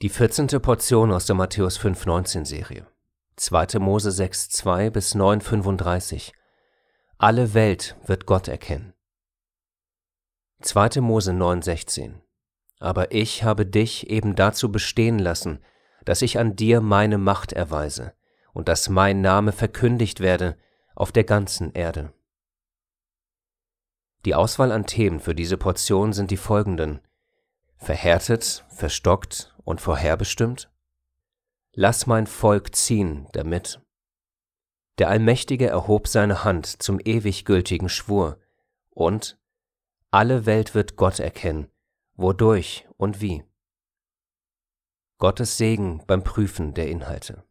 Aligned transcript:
Die 0.00 0.10
14. 0.10 0.46
Portion 0.62 1.10
aus 1.10 1.26
der 1.26 1.34
Matthäus 1.34 1.80
5,19 1.80 2.44
Serie. 2.44 2.86
2. 3.34 3.80
Mose 3.80 4.10
6,2 4.10 4.90
bis 4.90 5.16
9,35. 5.16 6.30
Alle 7.18 7.52
Welt 7.52 7.96
wird 8.06 8.24
Gott 8.24 8.46
erkennen. 8.46 8.94
2. 10.60 11.00
Mose 11.00 11.32
9,16. 11.32 12.14
Aber 12.78 13.10
ich 13.10 13.42
habe 13.42 13.66
dich 13.66 14.08
eben 14.08 14.36
dazu 14.36 14.70
bestehen 14.70 15.18
lassen, 15.18 15.58
dass 16.04 16.22
ich 16.22 16.38
an 16.38 16.54
dir 16.54 16.80
meine 16.80 17.18
Macht 17.18 17.52
erweise 17.52 18.12
und 18.52 18.68
dass 18.68 18.88
mein 18.88 19.20
Name 19.20 19.50
verkündigt 19.50 20.20
werde 20.20 20.56
auf 20.94 21.10
der 21.10 21.24
ganzen 21.24 21.72
Erde. 21.72 22.12
Die 24.24 24.36
Auswahl 24.36 24.70
an 24.70 24.86
Themen 24.86 25.18
für 25.18 25.34
diese 25.34 25.56
Portion 25.56 26.12
sind 26.12 26.30
die 26.30 26.36
folgenden. 26.36 27.00
Verhärtet, 27.78 28.64
verstockt 28.68 29.54
und 29.64 29.80
vorherbestimmt? 29.80 30.70
Lass 31.72 32.06
mein 32.06 32.26
Volk 32.26 32.74
ziehen 32.74 33.28
damit. 33.32 33.80
Der 34.98 35.08
Allmächtige 35.08 35.68
erhob 35.68 36.08
seine 36.08 36.42
Hand 36.42 36.66
zum 36.82 37.00
ewig 37.02 37.44
gültigen 37.44 37.88
Schwur 37.88 38.40
und 38.90 39.38
alle 40.10 40.44
Welt 40.44 40.74
wird 40.74 40.96
Gott 40.96 41.20
erkennen, 41.20 41.70
wodurch 42.14 42.88
und 42.96 43.20
wie. 43.20 43.44
Gottes 45.18 45.56
Segen 45.56 46.04
beim 46.06 46.24
Prüfen 46.24 46.74
der 46.74 46.88
Inhalte. 46.88 47.44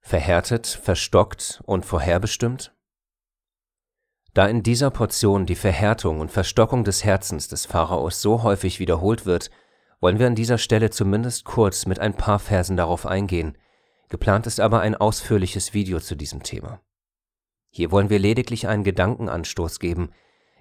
Verhärtet, 0.00 0.66
verstockt 0.66 1.62
und 1.66 1.84
vorherbestimmt? 1.84 2.74
Da 4.38 4.46
in 4.46 4.62
dieser 4.62 4.92
Portion 4.92 5.46
die 5.46 5.56
Verhärtung 5.56 6.20
und 6.20 6.30
Verstockung 6.30 6.84
des 6.84 7.02
Herzens 7.02 7.48
des 7.48 7.66
Pharaos 7.66 8.22
so 8.22 8.44
häufig 8.44 8.78
wiederholt 8.78 9.26
wird, 9.26 9.50
wollen 10.00 10.20
wir 10.20 10.28
an 10.28 10.36
dieser 10.36 10.58
Stelle 10.58 10.90
zumindest 10.90 11.44
kurz 11.44 11.86
mit 11.86 11.98
ein 11.98 12.14
paar 12.14 12.38
Versen 12.38 12.76
darauf 12.76 13.04
eingehen. 13.04 13.58
Geplant 14.10 14.46
ist 14.46 14.60
aber 14.60 14.78
ein 14.78 14.94
ausführliches 14.94 15.74
Video 15.74 15.98
zu 15.98 16.14
diesem 16.14 16.44
Thema. 16.44 16.80
Hier 17.70 17.90
wollen 17.90 18.10
wir 18.10 18.20
lediglich 18.20 18.68
einen 18.68 18.84
Gedankenanstoß 18.84 19.80
geben, 19.80 20.10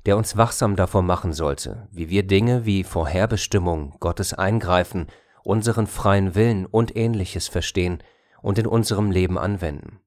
der 0.07 0.17
uns 0.17 0.35
wachsam 0.37 0.75
davor 0.75 1.03
machen 1.03 1.31
sollte, 1.31 1.87
wie 1.91 2.09
wir 2.09 2.25
Dinge 2.25 2.65
wie 2.65 2.83
Vorherbestimmung, 2.83 3.97
Gottes 3.99 4.33
Eingreifen, 4.33 5.05
unseren 5.43 5.85
freien 5.85 6.33
Willen 6.33 6.65
und 6.65 6.95
ähnliches 6.95 7.47
verstehen 7.47 8.01
und 8.41 8.57
in 8.57 8.65
unserem 8.65 9.11
Leben 9.11 9.37
anwenden. 9.37 9.99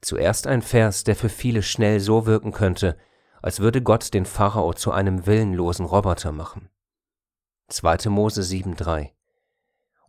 Zuerst 0.00 0.46
ein 0.46 0.62
Vers, 0.62 1.04
der 1.04 1.14
für 1.14 1.28
viele 1.28 1.62
schnell 1.62 2.00
so 2.00 2.26
wirken 2.26 2.52
könnte, 2.52 2.96
als 3.42 3.60
würde 3.60 3.82
Gott 3.82 4.14
den 4.14 4.24
Pharao 4.24 4.72
zu 4.72 4.92
einem 4.92 5.26
willenlosen 5.26 5.84
Roboter 5.84 6.32
machen. 6.32 6.70
2. 7.68 8.08
Mose 8.08 8.42
7,3 8.42 9.10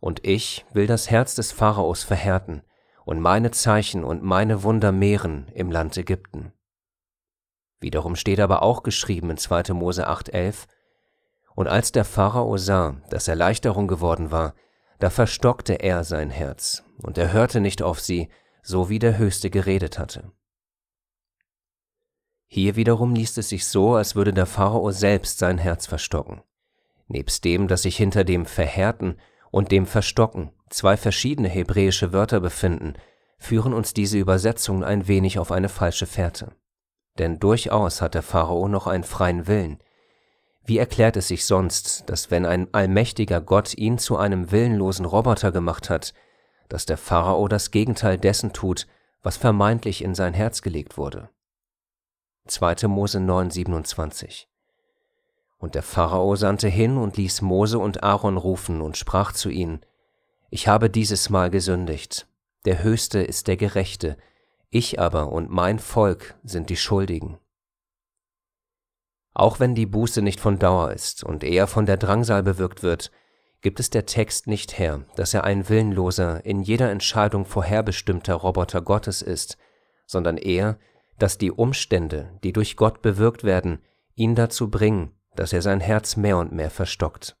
Und 0.00 0.26
ich 0.26 0.64
will 0.72 0.86
das 0.86 1.10
Herz 1.10 1.34
des 1.34 1.52
Pharaos 1.52 2.02
verhärten 2.02 2.62
und 3.04 3.20
meine 3.20 3.50
Zeichen 3.50 4.04
und 4.04 4.22
meine 4.22 4.62
Wunder 4.62 4.92
mehren 4.92 5.48
im 5.54 5.70
Land 5.70 5.96
Ägypten. 5.96 6.52
Wiederum 7.80 8.16
steht 8.16 8.40
aber 8.40 8.62
auch 8.62 8.82
geschrieben 8.82 9.30
in 9.30 9.36
2. 9.36 9.74
Mose 9.74 10.08
8,11 10.08 10.66
Und 11.54 11.68
als 11.68 11.92
der 11.92 12.04
Pharao 12.04 12.56
sah, 12.56 12.96
dass 13.10 13.28
Erleichterung 13.28 13.88
geworden 13.88 14.30
war, 14.30 14.54
da 14.98 15.10
verstockte 15.10 15.74
er 15.74 16.04
sein 16.04 16.30
Herz, 16.30 16.84
und 17.02 17.18
er 17.18 17.32
hörte 17.32 17.60
nicht 17.60 17.82
auf 17.82 17.98
sie, 17.98 18.28
so 18.62 18.88
wie 18.88 18.98
der 18.98 19.18
Höchste 19.18 19.50
geredet 19.50 19.98
hatte. 19.98 20.32
Hier 22.46 22.76
wiederum 22.76 23.14
liest 23.14 23.38
es 23.38 23.48
sich 23.48 23.66
so, 23.66 23.94
als 23.94 24.14
würde 24.14 24.32
der 24.32 24.46
Pharao 24.46 24.90
selbst 24.90 25.38
sein 25.38 25.58
Herz 25.58 25.86
verstocken. 25.86 26.42
Nebst 27.08 27.44
dem, 27.44 27.66
dass 27.66 27.82
sich 27.82 27.96
hinter 27.96 28.24
dem 28.24 28.46
Verhärten 28.46 29.16
und 29.50 29.72
dem 29.72 29.86
Verstocken 29.86 30.52
zwei 30.70 30.96
verschiedene 30.96 31.48
hebräische 31.48 32.12
Wörter 32.12 32.40
befinden, 32.40 32.94
führen 33.38 33.74
uns 33.74 33.92
diese 33.92 34.18
Übersetzungen 34.18 34.84
ein 34.84 35.08
wenig 35.08 35.38
auf 35.38 35.50
eine 35.50 35.68
falsche 35.68 36.06
Fährte. 36.06 36.52
Denn 37.18 37.40
durchaus 37.40 38.00
hat 38.00 38.14
der 38.14 38.22
Pharao 38.22 38.68
noch 38.68 38.86
einen 38.86 39.04
freien 39.04 39.46
Willen. 39.46 39.78
Wie 40.64 40.78
erklärt 40.78 41.16
es 41.16 41.28
sich 41.28 41.44
sonst, 41.44 42.08
dass 42.08 42.30
wenn 42.30 42.46
ein 42.46 42.72
allmächtiger 42.72 43.40
Gott 43.40 43.74
ihn 43.76 43.98
zu 43.98 44.16
einem 44.16 44.52
willenlosen 44.52 45.04
Roboter 45.04 45.52
gemacht 45.52 45.90
hat, 45.90 46.14
dass 46.72 46.86
der 46.86 46.96
Pharao 46.96 47.48
das 47.48 47.70
Gegenteil 47.70 48.16
dessen 48.16 48.54
tut, 48.54 48.86
was 49.22 49.36
vermeintlich 49.36 50.02
in 50.02 50.14
sein 50.14 50.32
Herz 50.32 50.62
gelegt 50.62 50.96
wurde. 50.96 51.28
2. 52.46 52.88
Mose 52.88 53.20
9, 53.20 53.50
27 53.50 54.48
Und 55.58 55.74
der 55.74 55.82
Pharao 55.82 56.34
sandte 56.34 56.68
hin 56.68 56.96
und 56.96 57.18
ließ 57.18 57.42
Mose 57.42 57.78
und 57.78 58.02
Aaron 58.02 58.38
rufen 58.38 58.80
und 58.80 58.96
sprach 58.96 59.32
zu 59.32 59.50
ihnen, 59.50 59.82
Ich 60.48 60.66
habe 60.66 60.88
dieses 60.88 61.28
Mal 61.28 61.50
gesündigt, 61.50 62.26
der 62.64 62.82
Höchste 62.82 63.20
ist 63.20 63.48
der 63.48 63.58
Gerechte, 63.58 64.16
ich 64.70 64.98
aber 64.98 65.30
und 65.30 65.50
mein 65.50 65.78
Volk 65.78 66.36
sind 66.42 66.70
die 66.70 66.78
Schuldigen. 66.78 67.36
Auch 69.34 69.60
wenn 69.60 69.74
die 69.74 69.84
Buße 69.84 70.22
nicht 70.22 70.40
von 70.40 70.58
Dauer 70.58 70.90
ist 70.92 71.22
und 71.22 71.44
eher 71.44 71.66
von 71.66 71.84
der 71.84 71.98
Drangsal 71.98 72.42
bewirkt 72.42 72.82
wird, 72.82 73.10
gibt 73.62 73.78
es 73.80 73.90
der 73.90 74.06
Text 74.06 74.48
nicht 74.48 74.78
her, 74.78 75.04
dass 75.14 75.32
er 75.32 75.44
ein 75.44 75.68
willenloser, 75.68 76.44
in 76.44 76.62
jeder 76.62 76.90
Entscheidung 76.90 77.44
vorherbestimmter 77.44 78.34
Roboter 78.34 78.82
Gottes 78.82 79.22
ist, 79.22 79.56
sondern 80.06 80.36
eher, 80.36 80.78
dass 81.18 81.38
die 81.38 81.52
Umstände, 81.52 82.38
die 82.42 82.52
durch 82.52 82.76
Gott 82.76 83.00
bewirkt 83.00 83.44
werden, 83.44 83.78
ihn 84.14 84.34
dazu 84.34 84.68
bringen, 84.68 85.12
dass 85.36 85.52
er 85.52 85.62
sein 85.62 85.80
Herz 85.80 86.16
mehr 86.16 86.36
und 86.36 86.52
mehr 86.52 86.70
verstockt. 86.70 87.36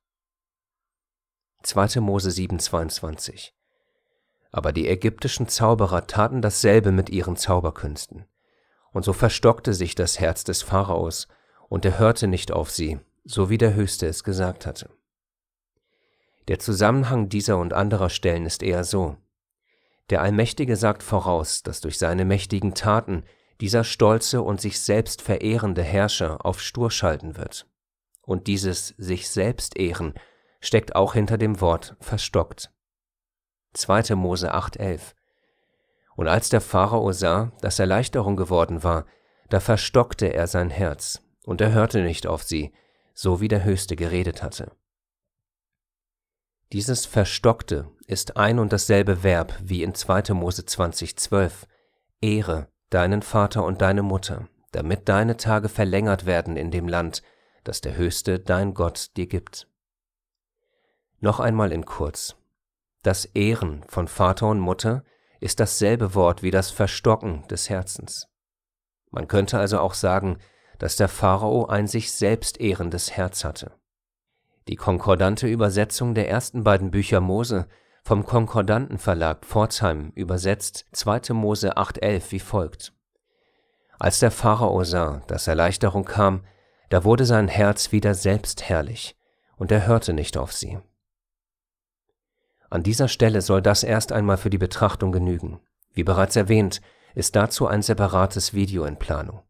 2. 1.64 2.00
Mose 2.00 2.30
7,22 2.30 3.50
Aber 4.52 4.72
die 4.72 4.88
ägyptischen 4.88 5.48
Zauberer 5.48 6.06
taten 6.06 6.40
dasselbe 6.40 6.92
mit 6.92 7.10
ihren 7.10 7.36
Zauberkünsten. 7.36 8.26
Und 8.92 9.04
so 9.04 9.12
verstockte 9.12 9.74
sich 9.74 9.94
das 9.94 10.20
Herz 10.20 10.44
des 10.44 10.62
Pharaos, 10.62 11.28
und 11.68 11.84
er 11.86 11.98
hörte 11.98 12.28
nicht 12.28 12.52
auf 12.52 12.70
sie, 12.70 13.00
so 13.24 13.48
wie 13.48 13.56
der 13.58 13.74
Höchste 13.74 14.06
es 14.06 14.24
gesagt 14.24 14.66
hatte. 14.66 14.90
Der 16.48 16.58
Zusammenhang 16.58 17.28
dieser 17.28 17.58
und 17.58 17.72
anderer 17.72 18.10
Stellen 18.10 18.46
ist 18.46 18.62
eher 18.62 18.84
so. 18.84 19.16
Der 20.10 20.22
Allmächtige 20.22 20.76
sagt 20.76 21.02
voraus, 21.02 21.62
dass 21.62 21.80
durch 21.80 21.98
seine 21.98 22.24
mächtigen 22.24 22.74
Taten 22.74 23.24
dieser 23.60 23.84
stolze 23.84 24.42
und 24.42 24.60
sich 24.60 24.80
selbst 24.80 25.22
verehrende 25.22 25.82
Herrscher 25.82 26.44
auf 26.44 26.60
stur 26.60 26.90
schalten 26.90 27.36
wird. 27.36 27.66
Und 28.22 28.46
dieses 28.46 28.88
sich 28.98 29.28
selbst 29.30 29.76
ehren 29.76 30.14
steckt 30.60 30.96
auch 30.96 31.14
hinter 31.14 31.38
dem 31.38 31.60
Wort 31.60 31.96
verstockt. 32.00 32.70
2. 33.74 34.14
Mose 34.16 34.54
8,11 34.54 35.14
Und 36.16 36.28
als 36.28 36.48
der 36.48 36.60
Pharao 36.60 37.12
sah, 37.12 37.52
dass 37.60 37.78
Erleichterung 37.78 38.36
geworden 38.36 38.82
war, 38.82 39.06
da 39.48 39.60
verstockte 39.60 40.26
er 40.26 40.46
sein 40.46 40.70
Herz, 40.70 41.22
und 41.44 41.60
er 41.60 41.72
hörte 41.72 42.02
nicht 42.02 42.26
auf 42.26 42.42
sie, 42.42 42.72
so 43.14 43.40
wie 43.40 43.48
der 43.48 43.64
Höchste 43.64 43.96
geredet 43.96 44.42
hatte. 44.42 44.72
Dieses 46.72 47.04
Verstockte 47.04 47.90
ist 48.06 48.38
ein 48.38 48.58
und 48.58 48.72
dasselbe 48.72 49.22
Verb 49.22 49.54
wie 49.62 49.82
in 49.82 49.94
2. 49.94 50.32
Mose 50.32 50.62
20,12. 50.62 51.66
Ehre 52.22 52.68
deinen 52.88 53.20
Vater 53.20 53.62
und 53.64 53.82
deine 53.82 54.02
Mutter, 54.02 54.48
damit 54.70 55.06
deine 55.10 55.36
Tage 55.36 55.68
verlängert 55.68 56.24
werden 56.24 56.56
in 56.56 56.70
dem 56.70 56.88
Land, 56.88 57.22
das 57.62 57.82
der 57.82 57.96
Höchste, 57.96 58.40
dein 58.40 58.72
Gott, 58.72 59.10
dir 59.18 59.26
gibt. 59.26 59.68
Noch 61.20 61.40
einmal 61.40 61.72
in 61.72 61.84
kurz. 61.84 62.36
Das 63.02 63.26
Ehren 63.26 63.84
von 63.86 64.08
Vater 64.08 64.48
und 64.48 64.60
Mutter 64.60 65.04
ist 65.40 65.60
dasselbe 65.60 66.14
Wort 66.14 66.42
wie 66.42 66.50
das 66.50 66.70
Verstocken 66.70 67.46
des 67.48 67.68
Herzens. 67.68 68.28
Man 69.10 69.28
könnte 69.28 69.58
also 69.58 69.78
auch 69.78 69.94
sagen, 69.94 70.38
dass 70.78 70.96
der 70.96 71.08
Pharao 71.08 71.66
ein 71.66 71.86
sich 71.86 72.12
selbst 72.12 72.58
ehrendes 72.60 73.10
Herz 73.10 73.44
hatte. 73.44 73.72
Die 74.68 74.76
konkordante 74.76 75.48
Übersetzung 75.48 76.14
der 76.14 76.28
ersten 76.28 76.62
beiden 76.62 76.90
Bücher 76.90 77.20
Mose 77.20 77.66
vom 78.04 78.24
Konkordanten 78.24 78.98
Verlag 78.98 79.44
Pforzheim 79.44 80.12
übersetzt 80.14 80.86
2. 80.92 81.34
Mose 81.34 81.76
8,11 81.76 82.30
wie 82.30 82.40
folgt. 82.40 82.92
Als 83.98 84.20
der 84.20 84.30
Pharao 84.30 84.82
sah, 84.84 85.22
dass 85.26 85.46
Erleichterung 85.46 86.04
kam, 86.04 86.44
da 86.90 87.04
wurde 87.04 87.24
sein 87.24 87.48
Herz 87.48 87.92
wieder 87.92 88.14
selbst 88.14 88.68
herrlich, 88.68 89.16
und 89.56 89.72
er 89.72 89.86
hörte 89.86 90.12
nicht 90.12 90.36
auf 90.36 90.52
sie. 90.52 90.78
An 92.70 92.82
dieser 92.82 93.08
Stelle 93.08 93.42
soll 93.42 93.62
das 93.62 93.82
erst 93.82 94.12
einmal 94.12 94.36
für 94.36 94.50
die 94.50 94.58
Betrachtung 94.58 95.12
genügen. 95.12 95.60
Wie 95.92 96.04
bereits 96.04 96.36
erwähnt, 96.36 96.80
ist 97.14 97.36
dazu 97.36 97.66
ein 97.66 97.82
separates 97.82 98.54
Video 98.54 98.84
in 98.84 98.96
Planung. 98.96 99.42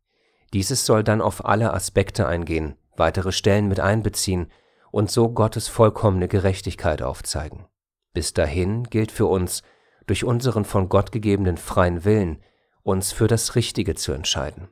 Dieses 0.53 0.85
soll 0.85 1.05
dann 1.05 1.21
auf 1.21 1.45
alle 1.45 1.73
Aspekte 1.73 2.27
eingehen, 2.27 2.77
weitere 2.97 3.33
Stellen 3.33 3.69
mit 3.69 3.81
einbeziehen 3.81 4.51
und 4.93 5.11
so 5.11 5.31
Gottes 5.31 5.67
vollkommene 5.67 6.29
Gerechtigkeit 6.29 7.03
aufzeigen. 7.03 7.67
Bis 8.13 8.35
dahin 8.35 8.85
gilt 8.85 9.11
für 9.11 9.27
uns, 9.27 9.63
durch 10.07 10.25
unseren 10.25 10.65
von 10.65 10.89
Gott 10.89 11.11
gegebenen 11.11 11.57
freien 11.57 12.05
Willen, 12.05 12.43
uns 12.83 13.11
für 13.11 13.27
das 13.27 13.57
Richtige 13.57 13.95
zu 13.95 14.13
entscheiden. 14.13 14.69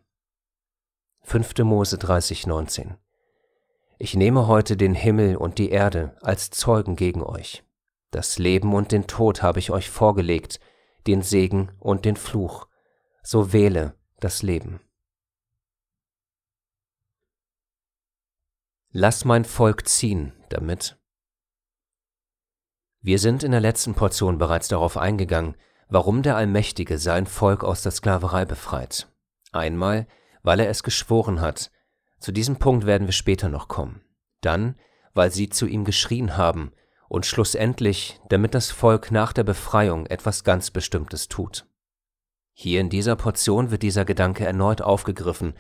5. 1.22 1.58
Mose 1.58 1.96
30, 1.99 2.46
19 2.46 2.96
Ich 3.99 4.14
nehme 4.14 4.46
heute 4.46 4.76
den 4.76 4.94
Himmel 4.94 5.37
und 5.37 5.58
die 5.58 5.70
Erde 5.70 6.17
als 6.20 6.50
Zeugen 6.50 6.96
gegen 6.96 7.23
euch. 7.23 7.64
Das 8.11 8.38
Leben 8.38 8.75
und 8.75 8.93
den 8.93 9.06
Tod 9.06 9.43
habe 9.43 9.58
ich 9.58 9.70
euch 9.70 9.88
vorgelegt, 9.88 10.61
den 11.06 11.23
Segen 11.23 11.70
und 11.78 12.05
den 12.05 12.16
Fluch. 12.16 12.66
So 13.23 13.52
wähle 13.52 13.94
das 14.19 14.43
Leben. 14.43 14.81
Lass 18.92 19.25
mein 19.25 19.44
Volk 19.44 19.87
ziehen 19.87 20.32
damit. 20.48 20.98
Wir 23.00 23.20
sind 23.20 23.44
in 23.44 23.52
der 23.52 23.60
letzten 23.60 23.94
Portion 23.94 24.37
bereits 24.37 24.66
darauf 24.66 24.96
eingegangen, 24.96 25.54
warum 25.88 26.25
der 26.25 26.34
Allmächtige 26.34 26.98
sein 26.98 27.26
Volk 27.26 27.62
aus 27.62 27.82
der 27.82 27.92
Sklaverei 27.92 28.44
befreit. 28.46 29.06
Einmal, 29.52 30.08
weil 30.42 30.58
er 30.58 30.69
es 30.69 30.82
geschworen 30.82 31.40
hat, 31.40 31.70
zu 32.19 32.32
diesem 32.32 32.56
Punkt 32.56 32.84
werden 32.84 33.06
wir 33.06 33.12
später 33.12 33.48
noch 33.48 33.69
kommen. 33.69 34.02
Dann, 34.40 34.75
weil 35.14 35.31
sie 35.31 35.48
zu 35.48 35.69
ihm 35.69 35.84
geschrien 35.84 36.37
haben 36.37 36.72
und 37.08 37.26
schlussendlich, 37.26 38.20
damit 38.28 38.54
das 38.54 38.72
Volk 38.72 39.12
nach 39.12 39.32
der 39.32 39.44
Befreiung 39.44 40.06
etwas 40.06 40.42
ganz 40.42 40.72
Bestimmtes 40.72 41.28
tut. 41.28 41.64
Hier 42.54 42.81
in 42.81 42.90
dieser 42.90 43.14
Portion 43.14 43.70
wird 43.70 43.84
dieser 43.84 44.04
Gedanke 44.04 44.44
erneut 44.44 44.82
aufgegriffen 44.82 45.54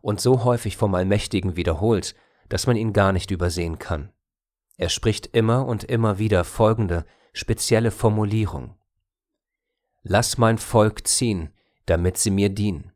und 0.00 0.20
so 0.20 0.42
häufig 0.42 0.76
vom 0.76 0.96
Allmächtigen 0.96 1.54
wiederholt, 1.54 2.16
dass 2.52 2.66
man 2.66 2.76
ihn 2.76 2.92
gar 2.92 3.12
nicht 3.12 3.30
übersehen 3.30 3.78
kann. 3.78 4.12
Er 4.76 4.90
spricht 4.90 5.28
immer 5.28 5.64
und 5.64 5.84
immer 5.84 6.18
wieder 6.18 6.44
folgende 6.44 7.06
spezielle 7.32 7.90
Formulierung. 7.90 8.76
Lass 10.02 10.36
mein 10.36 10.58
Volk 10.58 11.08
ziehen, 11.08 11.54
damit 11.86 12.18
sie 12.18 12.30
mir 12.30 12.50
dienen. 12.50 12.92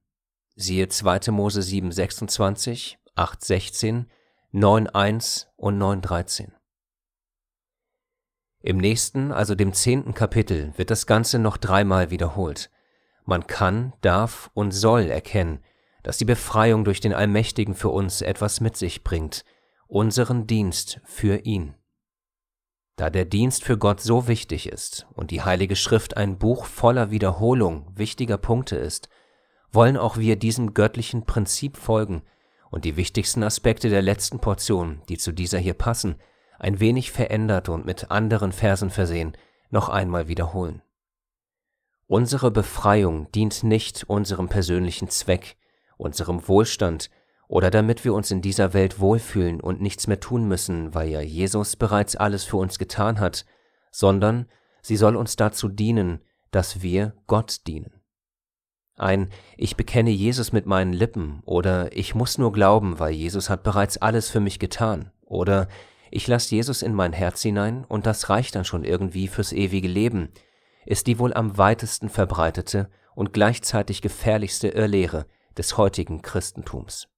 Siehe 0.56 0.88
2. 0.88 1.30
Mose 1.30 1.62
7, 1.62 1.90
26, 1.90 2.98
8, 3.14 3.42
16, 3.42 4.10
9, 4.52 4.88
1 4.88 5.48
und 5.56 5.78
9, 5.78 6.02
13. 6.02 6.52
Im 8.60 8.76
nächsten, 8.76 9.32
also 9.32 9.54
dem 9.54 9.72
zehnten 9.72 10.12
Kapitel, 10.12 10.74
wird 10.76 10.90
das 10.90 11.06
Ganze 11.06 11.38
noch 11.38 11.56
dreimal 11.56 12.10
wiederholt. 12.10 12.70
Man 13.24 13.46
kann, 13.46 13.94
darf 14.02 14.50
und 14.52 14.72
soll 14.72 15.04
erkennen, 15.04 15.60
dass 16.06 16.18
die 16.18 16.24
Befreiung 16.24 16.84
durch 16.84 17.00
den 17.00 17.12
Allmächtigen 17.12 17.74
für 17.74 17.88
uns 17.88 18.22
etwas 18.22 18.60
mit 18.60 18.76
sich 18.76 19.02
bringt, 19.02 19.44
unseren 19.88 20.46
Dienst 20.46 21.00
für 21.04 21.38
ihn. 21.38 21.74
Da 22.94 23.10
der 23.10 23.24
Dienst 23.24 23.64
für 23.64 23.76
Gott 23.76 24.00
so 24.00 24.28
wichtig 24.28 24.68
ist 24.68 25.08
und 25.14 25.32
die 25.32 25.42
Heilige 25.42 25.74
Schrift 25.74 26.16
ein 26.16 26.38
Buch 26.38 26.66
voller 26.66 27.10
Wiederholung 27.10 27.90
wichtiger 27.96 28.38
Punkte 28.38 28.76
ist, 28.76 29.08
wollen 29.72 29.96
auch 29.96 30.16
wir 30.16 30.36
diesem 30.36 30.74
göttlichen 30.74 31.26
Prinzip 31.26 31.76
folgen 31.76 32.22
und 32.70 32.84
die 32.84 32.96
wichtigsten 32.96 33.42
Aspekte 33.42 33.88
der 33.88 34.02
letzten 34.02 34.38
Portion, 34.38 35.02
die 35.08 35.18
zu 35.18 35.32
dieser 35.32 35.58
hier 35.58 35.74
passen, 35.74 36.20
ein 36.60 36.78
wenig 36.78 37.10
verändert 37.10 37.68
und 37.68 37.84
mit 37.84 38.12
anderen 38.12 38.52
Versen 38.52 38.90
versehen, 38.90 39.36
noch 39.70 39.88
einmal 39.88 40.28
wiederholen. 40.28 40.82
Unsere 42.06 42.52
Befreiung 42.52 43.28
dient 43.32 43.64
nicht 43.64 44.04
unserem 44.04 44.48
persönlichen 44.48 45.08
Zweck, 45.08 45.56
unserem 45.96 46.46
Wohlstand 46.48 47.10
oder 47.48 47.70
damit 47.70 48.04
wir 48.04 48.14
uns 48.14 48.30
in 48.30 48.42
dieser 48.42 48.74
Welt 48.74 49.00
wohlfühlen 49.00 49.60
und 49.60 49.80
nichts 49.80 50.06
mehr 50.06 50.20
tun 50.20 50.48
müssen, 50.48 50.94
weil 50.94 51.08
ja 51.08 51.20
Jesus 51.20 51.76
bereits 51.76 52.16
alles 52.16 52.44
für 52.44 52.56
uns 52.56 52.78
getan 52.78 53.20
hat, 53.20 53.46
sondern 53.90 54.46
sie 54.82 54.96
soll 54.96 55.16
uns 55.16 55.36
dazu 55.36 55.68
dienen, 55.68 56.20
dass 56.50 56.82
wir 56.82 57.14
Gott 57.26 57.66
dienen. 57.66 58.02
Ein 58.96 59.28
Ich 59.56 59.76
bekenne 59.76 60.10
Jesus 60.10 60.52
mit 60.52 60.66
meinen 60.66 60.92
Lippen 60.92 61.42
oder 61.44 61.94
Ich 61.96 62.14
muss 62.14 62.38
nur 62.38 62.52
glauben, 62.52 62.98
weil 62.98 63.12
Jesus 63.12 63.50
hat 63.50 63.62
bereits 63.62 63.98
alles 63.98 64.30
für 64.30 64.40
mich 64.40 64.58
getan 64.58 65.12
oder 65.22 65.68
Ich 66.10 66.26
lasse 66.26 66.54
Jesus 66.54 66.82
in 66.82 66.94
mein 66.94 67.12
Herz 67.12 67.42
hinein 67.42 67.84
und 67.84 68.06
das 68.06 68.30
reicht 68.30 68.54
dann 68.54 68.64
schon 68.64 68.84
irgendwie 68.84 69.28
fürs 69.28 69.52
ewige 69.52 69.88
Leben, 69.88 70.30
ist 70.86 71.06
die 71.06 71.18
wohl 71.18 71.34
am 71.34 71.58
weitesten 71.58 72.08
verbreitete 72.08 72.88
und 73.14 73.32
gleichzeitig 73.32 74.02
gefährlichste 74.02 74.68
Irrlehre 74.68 75.26
des 75.56 75.76
heutigen 75.76 76.22
Christentums. 76.22 77.08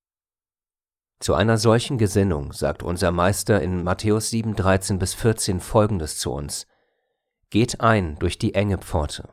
Zu 1.20 1.34
einer 1.34 1.58
solchen 1.58 1.98
Gesinnung 1.98 2.52
sagt 2.52 2.82
unser 2.82 3.10
Meister 3.10 3.60
in 3.60 3.82
Matthäus 3.82 4.30
7, 4.30 4.54
13 4.54 4.98
bis 4.98 5.14
14 5.14 5.58
folgendes 5.58 6.18
zu 6.18 6.32
uns. 6.32 6.66
Geht 7.50 7.80
ein 7.80 8.16
durch 8.20 8.38
die 8.38 8.54
enge 8.54 8.78
Pforte, 8.78 9.28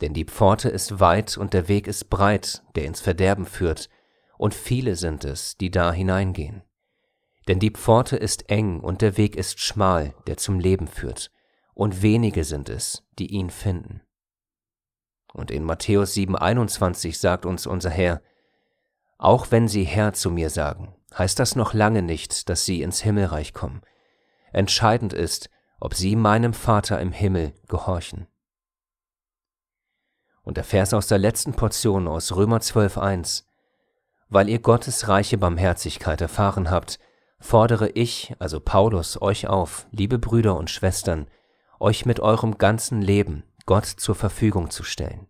denn 0.00 0.14
die 0.14 0.26
Pforte 0.26 0.68
ist 0.68 1.00
weit 1.00 1.36
und 1.36 1.52
der 1.52 1.66
Weg 1.66 1.88
ist 1.88 2.08
breit, 2.08 2.62
der 2.76 2.84
ins 2.84 3.00
Verderben 3.00 3.46
führt, 3.46 3.88
und 4.36 4.54
viele 4.54 4.94
sind 4.96 5.24
es, 5.24 5.56
die 5.56 5.70
da 5.70 5.92
hineingehen. 5.92 6.62
Denn 7.48 7.58
die 7.58 7.70
Pforte 7.70 8.16
ist 8.16 8.48
eng 8.48 8.80
und 8.80 9.02
der 9.02 9.16
Weg 9.16 9.36
ist 9.36 9.60
schmal, 9.60 10.14
der 10.26 10.36
zum 10.36 10.60
Leben 10.60 10.86
führt, 10.86 11.30
und 11.74 12.02
wenige 12.02 12.44
sind 12.44 12.68
es, 12.68 13.02
die 13.18 13.32
ihn 13.32 13.50
finden. 13.50 14.02
Und 15.32 15.50
in 15.50 15.64
Matthäus 15.64 16.14
7, 16.14 16.36
21 16.36 17.18
sagt 17.18 17.44
uns 17.44 17.66
unser 17.66 17.90
Herr, 17.90 18.22
auch 19.18 19.50
wenn 19.50 19.68
sie 19.68 19.84
Herr 19.84 20.12
zu 20.12 20.30
mir 20.30 20.50
sagen, 20.50 20.94
heißt 21.16 21.38
das 21.38 21.56
noch 21.56 21.74
lange 21.74 22.02
nicht, 22.02 22.48
dass 22.48 22.64
sie 22.64 22.82
ins 22.82 23.00
Himmelreich 23.00 23.54
kommen. 23.54 23.82
Entscheidend 24.52 25.12
ist, 25.12 25.50
ob 25.80 25.94
sie 25.94 26.16
meinem 26.16 26.54
Vater 26.54 27.00
im 27.00 27.12
Himmel 27.12 27.52
gehorchen. 27.68 28.26
Und 30.42 30.56
der 30.56 30.64
Vers 30.64 30.92
aus 30.92 31.06
der 31.06 31.18
letzten 31.18 31.54
Portion 31.54 32.06
aus 32.06 32.34
Römer 32.36 32.58
12.1 32.58 33.44
Weil 34.28 34.48
ihr 34.48 34.58
Gottes 34.58 35.08
reiche 35.08 35.38
Barmherzigkeit 35.38 36.20
erfahren 36.20 36.70
habt, 36.70 36.98
fordere 37.38 37.90
ich, 37.90 38.34
also 38.38 38.60
Paulus, 38.60 39.20
euch 39.20 39.46
auf, 39.46 39.86
liebe 39.90 40.18
Brüder 40.18 40.56
und 40.56 40.70
Schwestern, 40.70 41.26
euch 41.80 42.06
mit 42.06 42.20
eurem 42.20 42.58
ganzen 42.58 43.02
Leben 43.02 43.44
Gott 43.66 43.86
zur 43.86 44.14
Verfügung 44.14 44.70
zu 44.70 44.82
stellen. 44.82 45.26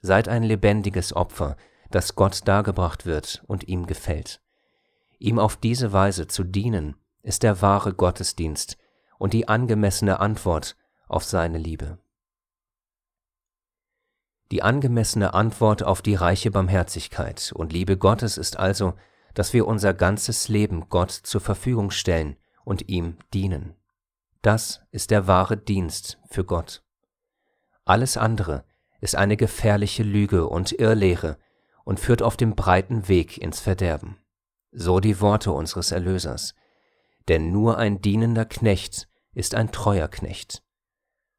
Seid 0.00 0.28
ein 0.28 0.42
lebendiges 0.42 1.14
Opfer, 1.14 1.56
das 1.90 2.14
Gott 2.14 2.46
dargebracht 2.46 3.06
wird 3.06 3.42
und 3.46 3.68
ihm 3.68 3.86
gefällt. 3.86 4.40
Ihm 5.18 5.38
auf 5.38 5.56
diese 5.56 5.92
Weise 5.92 6.26
zu 6.26 6.44
dienen, 6.44 6.96
ist 7.22 7.42
der 7.42 7.60
wahre 7.60 7.92
Gottesdienst 7.92 8.78
und 9.18 9.32
die 9.32 9.48
angemessene 9.48 10.20
Antwort 10.20 10.76
auf 11.08 11.24
seine 11.24 11.58
Liebe. 11.58 11.98
Die 14.50 14.62
angemessene 14.62 15.34
Antwort 15.34 15.82
auf 15.82 16.00
die 16.00 16.14
reiche 16.14 16.50
Barmherzigkeit 16.50 17.52
und 17.54 17.72
Liebe 17.72 17.98
Gottes 17.98 18.38
ist 18.38 18.56
also, 18.56 18.94
dass 19.34 19.52
wir 19.52 19.66
unser 19.66 19.92
ganzes 19.92 20.48
Leben 20.48 20.88
Gott 20.88 21.10
zur 21.10 21.40
Verfügung 21.40 21.90
stellen 21.90 22.36
und 22.64 22.88
ihm 22.88 23.18
dienen. 23.34 23.74
Das 24.40 24.82
ist 24.90 25.10
der 25.10 25.26
wahre 25.26 25.56
Dienst 25.56 26.18
für 26.30 26.44
Gott. 26.44 26.82
Alles 27.84 28.16
andere 28.16 28.64
ist 29.00 29.16
eine 29.16 29.36
gefährliche 29.36 30.02
Lüge 30.02 30.46
und 30.46 30.72
Irrlehre 30.72 31.36
und 31.88 31.98
führt 31.98 32.20
auf 32.20 32.36
dem 32.36 32.54
breiten 32.54 33.08
Weg 33.08 33.38
ins 33.38 33.60
Verderben. 33.60 34.18
So 34.72 35.00
die 35.00 35.22
Worte 35.22 35.52
unseres 35.52 35.90
Erlösers. 35.90 36.54
Denn 37.28 37.50
nur 37.50 37.78
ein 37.78 38.02
dienender 38.02 38.44
Knecht 38.44 39.08
ist 39.32 39.54
ein 39.54 39.72
treuer 39.72 40.06
Knecht. 40.08 40.62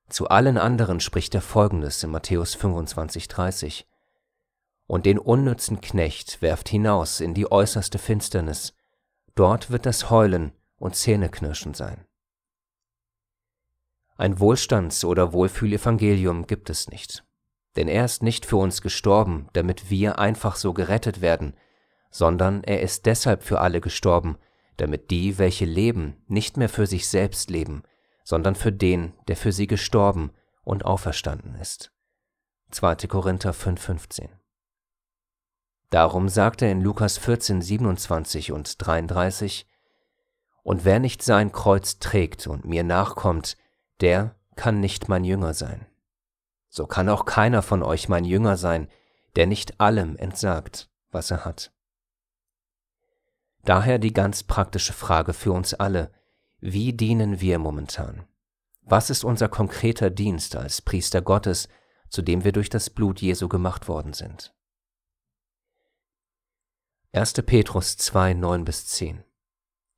Zu 0.10 0.28
allen 0.28 0.58
anderen 0.58 1.02
spricht 1.02 1.36
er 1.36 1.44
folgendes 1.44 2.04
in 2.04 2.10
Matthäus 2.10 2.56
25, 2.56 3.28
30. 3.28 3.88
Und 4.88 5.06
den 5.06 5.20
unnützen 5.20 5.82
Knecht 5.82 6.42
werft 6.42 6.68
hinaus 6.68 7.20
in 7.20 7.36
die 7.36 7.52
äußerste 7.52 8.00
Finsternis, 8.00 8.74
dort 9.36 9.70
wird 9.70 9.86
das 9.86 10.10
Heulen 10.10 10.54
und 10.78 10.96
Zähneknirschen 10.96 11.76
sein. 11.76 12.08
Ein 14.18 14.40
Wohlstands- 14.40 15.06
oder 15.06 15.32
Wohlfühlevangelium 15.32 16.48
gibt 16.48 16.72
es 16.72 16.88
nicht. 16.88 17.24
Denn 17.76 17.88
er 17.88 18.06
ist 18.06 18.24
nicht 18.24 18.46
für 18.46 18.58
uns 18.58 18.82
gestorben, 18.82 19.48
damit 19.54 19.90
wir 19.90 20.20
einfach 20.20 20.56
so 20.56 20.74
gerettet 20.74 21.22
werden, 21.22 21.54
sondern 22.12 22.64
er 22.64 22.82
ist 22.82 23.06
deshalb 23.06 23.44
für 23.44 23.62
alle 23.62 23.82
gestorben, 23.82 24.38
damit 24.78 25.12
die, 25.12 25.38
welche 25.38 25.66
leben, 25.66 26.24
nicht 26.28 26.58
mehr 26.58 26.70
für 26.70 26.88
sich 26.88 27.08
selbst 27.08 27.50
leben, 27.50 27.84
sondern 28.24 28.56
für 28.56 28.72
den, 28.72 29.14
der 29.28 29.36
für 29.36 29.52
sie 29.52 29.68
gestorben 29.68 30.32
und 30.64 30.86
auferstanden 30.86 31.56
ist. 31.56 31.92
2. 32.72 32.96
Korinther 33.08 33.54
5,15 33.54 34.30
Darum 35.90 36.30
sagt 36.30 36.62
er 36.62 36.72
in 36.72 36.82
Lukas 36.82 37.18
14, 37.18 37.62
27 37.62 38.52
und 38.52 38.76
33, 38.86 39.68
Und 40.62 40.86
wer 40.86 41.00
nicht 41.00 41.24
sein 41.24 41.52
Kreuz 41.52 41.98
trägt 41.98 42.46
und 42.46 42.66
mir 42.66 42.84
nachkommt, 42.84 43.58
der 44.02 44.36
kann 44.56 44.80
nicht 44.80 45.10
mein 45.10 45.24
Jünger 45.24 45.54
sein. 45.54 45.88
So 46.70 46.86
kann 46.86 47.10
auch 47.10 47.26
keiner 47.26 47.62
von 47.62 47.84
euch 47.84 48.08
mein 48.08 48.24
Jünger 48.24 48.56
sein, 48.56 48.88
der 49.36 49.48
nicht 49.48 49.80
allem 49.80 50.16
entsagt, 50.16 50.90
was 51.12 51.32
er 51.32 51.46
hat. 51.46 51.72
Daher 53.64 54.00
die 54.00 54.14
ganz 54.14 54.44
praktische 54.44 54.94
Frage 54.94 55.34
für 55.34 55.52
uns 55.52 55.74
alle, 55.74 56.12
wie 56.60 56.94
dienen 56.94 57.42
wir 57.42 57.60
momentan? 57.60 58.28
Was 58.82 59.10
ist 59.10 59.24
unser 59.24 59.50
konkreter 59.50 60.10
Dienst 60.10 60.56
als 60.56 60.82
Priester 60.82 61.22
Gottes, 61.22 61.70
zu 62.10 62.22
dem 62.22 62.44
wir 62.44 62.52
durch 62.52 62.70
das 62.70 62.90
Blut 62.90 63.22
Jesu 63.22 63.48
gemacht 63.48 63.88
worden 63.88 64.14
sind? 64.14 64.54
1. 67.12 67.34
Petrus 67.46 67.98
2, 67.98 68.34
9 68.34 68.66
bis 68.66 68.88
10 68.88 69.24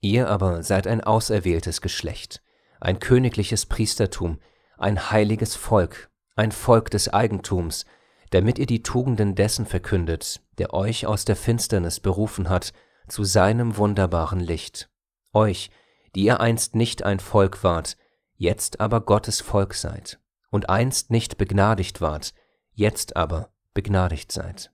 Ihr 0.01 0.29
aber 0.29 0.63
seid 0.63 0.87
ein 0.87 1.01
auserwähltes 1.01 1.81
Geschlecht, 1.81 2.41
ein 2.79 2.99
königliches 2.99 3.65
Priestertum, 3.65 4.39
ein 4.77 5.11
heiliges 5.11 5.55
Volk, 5.55 6.10
ein 6.41 6.51
Volk 6.51 6.89
des 6.89 7.07
Eigentums, 7.07 7.85
damit 8.31 8.57
ihr 8.57 8.65
die 8.65 8.81
Tugenden 8.81 9.35
dessen 9.35 9.67
verkündet, 9.67 10.41
der 10.57 10.73
euch 10.73 11.05
aus 11.05 11.23
der 11.23 11.35
Finsternis 11.35 11.99
berufen 11.99 12.49
hat 12.49 12.73
zu 13.07 13.23
seinem 13.23 13.77
wunderbaren 13.77 14.39
Licht. 14.39 14.89
Euch, 15.33 15.69
die 16.15 16.23
ihr 16.23 16.39
einst 16.39 16.75
nicht 16.75 17.03
ein 17.03 17.19
Volk 17.19 17.63
wart, 17.63 17.95
jetzt 18.37 18.79
aber 18.79 19.01
Gottes 19.01 19.39
Volk 19.39 19.75
seid, 19.75 20.19
und 20.49 20.67
einst 20.67 21.11
nicht 21.11 21.37
begnadigt 21.37 22.01
wart, 22.01 22.33
jetzt 22.71 23.15
aber 23.15 23.53
begnadigt 23.75 24.31
seid. 24.31 24.73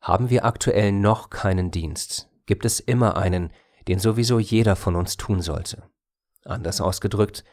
Haben 0.00 0.28
wir 0.28 0.44
aktuell 0.44 0.90
noch 0.90 1.30
keinen 1.30 1.70
Dienst, 1.70 2.28
gibt 2.46 2.64
es 2.64 2.80
immer 2.80 3.16
einen, 3.16 3.52
den 3.86 4.00
sowieso 4.00 4.40
jeder 4.40 4.74
von 4.74 4.96
uns 4.96 5.16
tun 5.16 5.40
sollte. 5.40 5.84
Anders 6.44 6.80
ausgedrückt, 6.80 7.44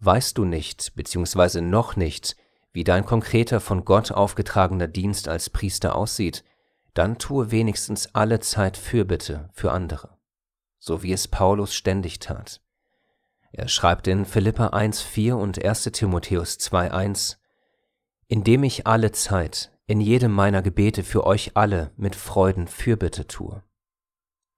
weißt 0.00 0.36
du 0.38 0.44
nicht 0.44 0.94
bzw. 0.96 1.60
noch 1.60 1.96
nicht, 1.96 2.36
wie 2.72 2.84
dein 2.84 3.04
konkreter 3.04 3.60
von 3.60 3.84
Gott 3.84 4.12
aufgetragener 4.12 4.88
Dienst 4.88 5.28
als 5.28 5.50
Priester 5.50 5.94
aussieht, 5.94 6.44
dann 6.94 7.18
tue 7.18 7.50
wenigstens 7.50 8.14
alle 8.14 8.40
Zeit 8.40 8.76
Fürbitte 8.76 9.50
für 9.52 9.72
andere, 9.72 10.18
so 10.78 11.02
wie 11.02 11.12
es 11.12 11.28
Paulus 11.28 11.74
ständig 11.74 12.18
tat. 12.18 12.60
Er 13.52 13.68
schreibt 13.68 14.06
in 14.06 14.24
Philippa 14.24 14.68
1,4 14.68 15.32
und 15.32 15.64
1 15.64 15.84
Timotheus 15.92 16.58
2,1 16.58 17.36
Indem 18.28 18.62
ich 18.62 18.86
alle 18.86 19.10
Zeit 19.10 19.72
in 19.86 20.00
jedem 20.00 20.30
meiner 20.30 20.62
Gebete 20.62 21.02
für 21.02 21.26
euch 21.26 21.56
alle 21.56 21.90
mit 21.96 22.14
Freuden 22.14 22.68
Fürbitte 22.68 23.26
tue. 23.26 23.64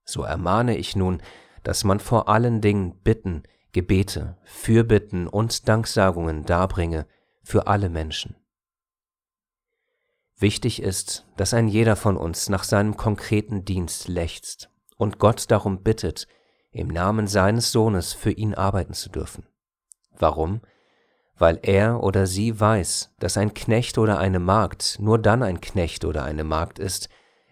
So 0.05 0.21
ermahne 0.21 0.77
ich 0.77 0.95
nun, 0.95 1.23
dass 1.63 1.83
man 1.83 1.99
vor 1.99 2.29
allen 2.29 2.61
Dingen 2.61 2.99
Bitten, 3.01 3.41
Gebete, 3.73 4.37
Fürbitten 4.43 5.27
und 5.27 5.67
Danksagungen 5.67 6.45
darbringe 6.45 7.05
für 7.43 7.67
alle 7.67 7.89
Menschen. 7.89 8.35
Wichtig 10.37 10.81
ist, 10.81 11.27
dass 11.35 11.53
ein 11.53 11.67
jeder 11.67 11.95
von 11.95 12.15
uns 12.15 12.49
nach 12.49 12.63
seinem 12.63 12.95
konkreten 12.97 13.65
Dienst 13.65 14.07
lechzt 14.07 14.69
und 14.97 15.19
Gott 15.19 15.51
darum 15.51 15.83
bittet, 15.83 16.27
im 16.71 16.87
Namen 16.87 17.27
seines 17.27 17.71
Sohnes 17.71 18.13
für 18.13 18.31
ihn 18.31 18.53
arbeiten 18.55 18.93
zu 18.93 19.09
dürfen. 19.09 19.45
Warum? 20.17 20.61
weil 21.37 21.59
er 21.63 22.03
oder 22.03 22.27
sie 22.27 22.59
weiß, 22.59 23.13
dass 23.19 23.37
ein 23.37 23.53
Knecht 23.53 23.97
oder 23.97 24.19
eine 24.19 24.39
Magd 24.39 24.97
nur 24.99 25.19
dann 25.19 25.43
ein 25.43 25.61
Knecht 25.61 26.05
oder 26.05 26.23
eine 26.23 26.43
Magd 26.43 26.79
ist, 26.79 27.09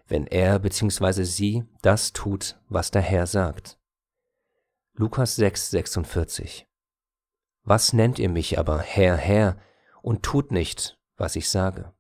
wenn 0.08 0.28
er 0.28 0.60
bzw. 0.60 1.24
sie 1.24 1.64
das 1.82 2.14
tut, 2.14 2.60
was 2.70 2.92
der 2.92 3.02
Herr 3.02 3.28
sagt. 3.28 3.78
Lukas 4.94 5.36
6, 5.36 5.72
46 5.72 6.68
Was 7.64 7.94
nennt 7.94 8.20
ihr 8.20 8.30
mich 8.30 8.60
aber 8.60 8.80
Herr, 8.80 9.18
Herr, 9.18 9.58
und 10.02 10.24
tut 10.24 10.52
nicht, 10.52 11.00
was 11.18 11.36
ich 11.36 11.50
sage? 11.50 11.94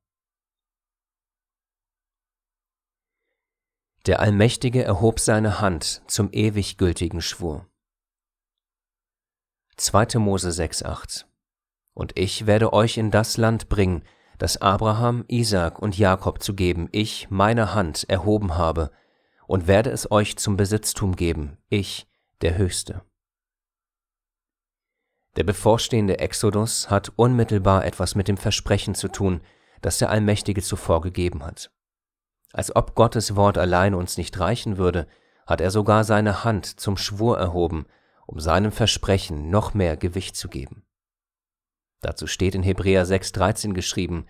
Der 4.05 4.19
Allmächtige 4.19 4.83
erhob 4.83 5.19
seine 5.19 5.62
Hand 5.62 6.01
zum 6.07 6.29
ewig 6.31 6.77
gültigen 6.77 7.21
Schwur. 7.21 7.67
2. 9.77 10.19
Mose 10.19 10.51
6, 10.51 10.83
8 10.83 11.27
und 11.93 12.17
ich 12.17 12.45
werde 12.45 12.74
euch 12.74 12.98
in 12.98 13.12
das 13.12 13.38
Land 13.38 13.69
bringen, 13.69 14.03
das 14.38 14.57
Abraham, 14.57 15.24
Isaak 15.27 15.79
und 15.79 15.98
Jakob 15.98 16.41
zu 16.41 16.55
geben, 16.55 16.89
ich 16.91 17.29
meine 17.29 17.74
Hand 17.74 18.10
erhoben 18.10 18.57
habe, 18.57 18.91
und 19.48 19.67
werde 19.67 19.91
es 19.91 20.10
euch 20.10 20.38
zum 20.38 20.55
Besitztum 20.57 21.15
geben, 21.15 21.57
ich, 21.69 22.07
der 22.41 22.57
Höchste. 22.57 23.01
Der 25.38 25.43
bevorstehende 25.43 26.19
Exodus 26.19 26.89
hat 26.89 27.13
unmittelbar 27.15 27.86
etwas 27.86 28.15
mit 28.15 28.27
dem 28.27 28.38
Versprechen 28.38 28.95
zu 28.95 29.07
tun, 29.07 29.41
das 29.81 29.98
der 29.98 30.10
Allmächtige 30.10 30.62
zuvor 30.62 31.01
gegeben 31.01 31.45
hat. 31.45 31.71
Als 32.51 32.75
ob 32.75 32.95
Gottes 32.95 33.36
Wort 33.36 33.57
allein 33.57 33.93
uns 33.93 34.17
nicht 34.17 34.39
reichen 34.39 34.77
würde, 34.77 35.07
hat 35.48 35.62
er 35.62 35.71
sogar 35.71 36.03
seine 36.03 36.43
Hand 36.43 36.65
zum 36.65 36.98
Schwur 36.98 37.38
erhoben, 37.38 37.86
um 38.27 38.39
seinem 38.39 38.71
Versprechen 38.71 39.50
noch 39.50 39.74
mehr 39.74 39.95
Gewicht 39.95 40.36
zu 40.36 40.50
geben. 40.50 40.83
Dazu 42.01 42.27
steht 42.27 42.55
in 42.55 42.63
Hebräer 42.63 43.05
6,13 43.05 43.74
geschrieben, 43.74 44.25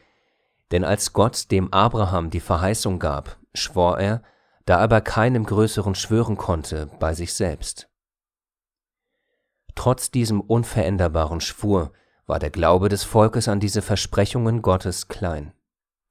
denn 0.71 0.83
als 0.83 1.13
Gott 1.13 1.51
dem 1.51 1.73
Abraham 1.73 2.29
die 2.29 2.39
Verheißung 2.39 2.99
gab, 2.99 3.37
schwor 3.53 3.99
er, 3.99 4.23
da 4.65 4.79
er 4.79 4.87
bei 4.87 5.01
keinem 5.01 5.45
größeren 5.45 5.95
schwören 5.95 6.37
konnte, 6.37 6.89
bei 6.99 7.13
sich 7.13 7.33
selbst. 7.33 7.90
Trotz 9.75 10.11
diesem 10.11 10.41
unveränderbaren 10.41 11.41
Schwur 11.41 11.91
war 12.25 12.39
der 12.39 12.49
Glaube 12.49 12.89
des 12.89 13.03
Volkes 13.03 13.47
an 13.47 13.59
diese 13.59 13.81
Versprechungen 13.81 14.61
Gottes 14.61 15.07
klein. 15.07 15.53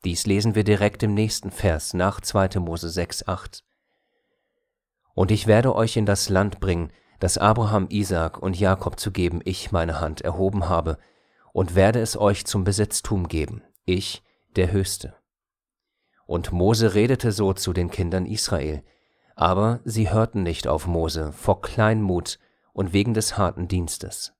Dies 0.04 0.26
lesen 0.26 0.54
wir 0.54 0.64
direkt 0.64 1.02
im 1.02 1.14
nächsten 1.14 1.50
Vers 1.50 1.94
nach 1.94 2.20
2. 2.20 2.58
Mose 2.60 2.88
6,8. 2.88 3.62
Und 5.14 5.30
ich 5.30 5.46
werde 5.46 5.74
euch 5.74 5.96
in 5.96 6.06
das 6.06 6.28
Land 6.28 6.60
bringen, 6.60 6.92
das 7.18 7.36
Abraham, 7.36 7.86
Isaak 7.90 8.42
und 8.42 8.58
Jakob 8.58 8.98
zu 8.98 9.10
geben 9.10 9.40
ich 9.44 9.72
meine 9.72 10.00
Hand 10.00 10.22
erhoben 10.22 10.68
habe, 10.68 10.98
und 11.52 11.74
werde 11.74 12.00
es 12.00 12.16
euch 12.16 12.46
zum 12.46 12.64
Besitztum 12.64 13.28
geben, 13.28 13.62
ich, 13.84 14.22
der 14.56 14.72
Höchste. 14.72 15.14
Und 16.26 16.52
Mose 16.52 16.94
redete 16.94 17.32
so 17.32 17.52
zu 17.52 17.72
den 17.72 17.90
Kindern 17.90 18.24
Israel, 18.24 18.82
aber 19.34 19.80
sie 19.84 20.10
hörten 20.10 20.42
nicht 20.42 20.68
auf 20.68 20.86
Mose 20.86 21.32
vor 21.32 21.60
Kleinmut 21.60 22.38
und 22.80 22.94
wegen 22.94 23.12
des 23.12 23.36
harten 23.36 23.68
Dienstes. 23.68 24.32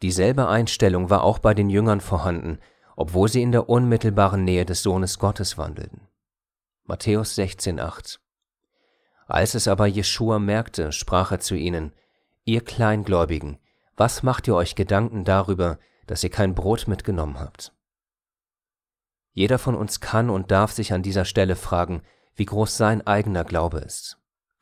Dieselbe 0.00 0.48
Einstellung 0.48 1.10
war 1.10 1.22
auch 1.22 1.38
bei 1.38 1.52
den 1.52 1.68
Jüngern 1.68 2.00
vorhanden, 2.00 2.58
obwohl 2.96 3.28
sie 3.28 3.42
in 3.42 3.52
der 3.52 3.68
unmittelbaren 3.68 4.42
Nähe 4.42 4.64
des 4.64 4.82
Sohnes 4.82 5.18
Gottes 5.18 5.58
wandelten. 5.58 6.08
Matthäus 6.84 7.36
16,8 7.36 8.18
Als 9.26 9.54
es 9.54 9.68
aber 9.68 9.86
Jeschua 9.86 10.38
merkte, 10.38 10.90
sprach 10.90 11.32
er 11.32 11.40
zu 11.40 11.54
ihnen, 11.54 11.92
Ihr 12.46 12.64
Kleingläubigen, 12.64 13.58
was 13.94 14.22
macht 14.22 14.48
ihr 14.48 14.54
euch 14.54 14.74
Gedanken 14.74 15.24
darüber, 15.24 15.78
dass 16.06 16.24
ihr 16.24 16.30
kein 16.30 16.54
Brot 16.54 16.88
mitgenommen 16.88 17.38
habt? 17.38 17.74
Jeder 19.32 19.58
von 19.58 19.74
uns 19.74 20.00
kann 20.00 20.30
und 20.30 20.50
darf 20.50 20.72
sich 20.72 20.94
an 20.94 21.02
dieser 21.02 21.26
Stelle 21.26 21.56
fragen, 21.56 22.00
wie 22.34 22.46
groß 22.46 22.74
sein 22.74 23.06
eigener 23.06 23.44
Glaube 23.44 23.80
ist. 23.80 24.16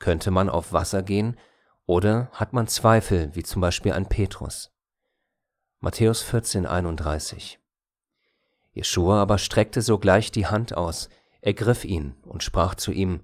Könnte 0.04 0.30
man 0.30 0.50
auf 0.50 0.74
Wasser 0.74 1.02
gehen 1.02 1.38
oder 1.86 2.28
hat 2.32 2.52
man 2.52 2.66
Zweifel, 2.66 3.34
wie 3.34 3.42
zum 3.42 3.62
Beispiel 3.62 3.92
an 3.92 4.06
Petrus? 4.06 4.70
Matthäus 5.80 6.20
14, 6.20 6.66
31. 6.66 7.58
Jeschua 8.72 9.22
aber 9.22 9.38
streckte 9.38 9.80
sogleich 9.80 10.30
die 10.30 10.44
Hand 10.44 10.76
aus, 10.76 11.08
ergriff 11.40 11.86
ihn 11.86 12.16
und 12.20 12.42
sprach 12.42 12.74
zu 12.74 12.92
ihm, 12.92 13.22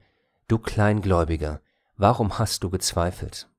Du 0.49 0.57
Kleingläubiger, 0.57 1.61
warum 1.99 2.39
hast 2.39 2.65
du 2.65 2.71
gezweifelt? 2.71 3.51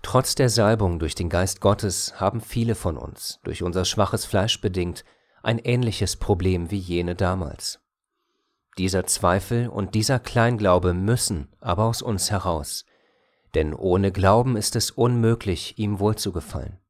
Trotz 0.00 0.36
der 0.36 0.50
Salbung 0.50 1.00
durch 1.00 1.16
den 1.16 1.28
Geist 1.28 1.60
Gottes 1.60 2.20
haben 2.20 2.40
viele 2.40 2.76
von 2.76 2.96
uns, 2.96 3.40
durch 3.42 3.64
unser 3.64 3.84
schwaches 3.84 4.26
Fleisch 4.26 4.60
bedingt, 4.60 5.04
ein 5.42 5.58
ähnliches 5.58 6.14
Problem 6.14 6.70
wie 6.70 6.78
jene 6.78 7.16
damals. 7.16 7.83
Dieser 8.78 9.06
Zweifel 9.06 9.68
und 9.68 9.94
dieser 9.94 10.18
Kleinglaube 10.18 10.94
müssen 10.94 11.48
aber 11.60 11.84
aus 11.84 12.02
uns 12.02 12.30
heraus, 12.30 12.84
denn 13.54 13.72
ohne 13.72 14.10
Glauben 14.10 14.56
ist 14.56 14.74
es 14.74 14.90
unmöglich, 14.90 15.78
ihm 15.78 16.00
wohlzugefallen. 16.00 16.80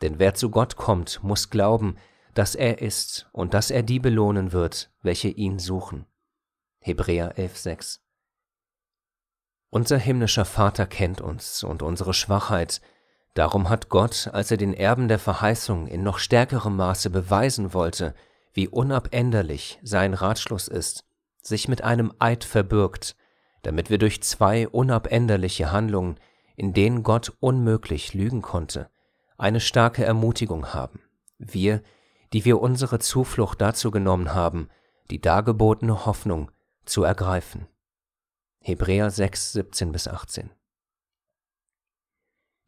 Denn 0.00 0.18
wer 0.18 0.34
zu 0.34 0.50
Gott 0.50 0.76
kommt, 0.76 1.22
muss 1.22 1.50
glauben, 1.50 1.96
dass 2.32 2.54
er 2.54 2.80
ist 2.80 3.28
und 3.32 3.52
dass 3.52 3.70
er 3.70 3.82
die 3.82 3.98
belohnen 3.98 4.52
wird, 4.52 4.90
welche 5.02 5.28
ihn 5.28 5.58
suchen. 5.58 6.06
Hebräer 6.78 7.36
11,6 7.36 7.98
unser 9.72 9.98
himmlischer 9.98 10.44
Vater 10.44 10.84
kennt 10.86 11.20
uns 11.20 11.62
und 11.62 11.82
unsere 11.82 12.12
Schwachheit, 12.12 12.80
darum 13.34 13.68
hat 13.68 13.88
Gott, 13.88 14.28
als 14.32 14.50
er 14.50 14.56
den 14.56 14.74
Erben 14.74 15.06
der 15.06 15.20
Verheißung 15.20 15.86
in 15.86 16.02
noch 16.02 16.18
stärkerem 16.18 16.74
Maße 16.74 17.08
beweisen 17.08 17.72
wollte, 17.72 18.16
wie 18.52 18.66
unabänderlich 18.66 19.78
sein 19.84 20.12
Ratschluss 20.12 20.66
ist, 20.66 21.04
sich 21.42 21.68
mit 21.68 21.82
einem 21.82 22.12
Eid 22.18 22.44
verbürgt, 22.44 23.16
damit 23.62 23.90
wir 23.90 23.98
durch 23.98 24.22
zwei 24.22 24.68
unabänderliche 24.68 25.72
Handlungen, 25.72 26.18
in 26.56 26.72
denen 26.72 27.02
Gott 27.02 27.32
unmöglich 27.40 28.14
lügen 28.14 28.42
konnte, 28.42 28.90
eine 29.38 29.60
starke 29.60 30.04
Ermutigung 30.04 30.74
haben, 30.74 31.00
wir, 31.38 31.82
die 32.32 32.44
wir 32.44 32.60
unsere 32.60 32.98
Zuflucht 32.98 33.60
dazu 33.60 33.90
genommen 33.90 34.34
haben, 34.34 34.68
die 35.10 35.20
dargebotene 35.20 36.06
Hoffnung 36.06 36.50
zu 36.84 37.02
ergreifen. 37.02 37.66
Hebräer 38.60 39.10
6, 39.10 39.52
17 39.52 39.92
bis 39.92 40.06
18. 40.06 40.50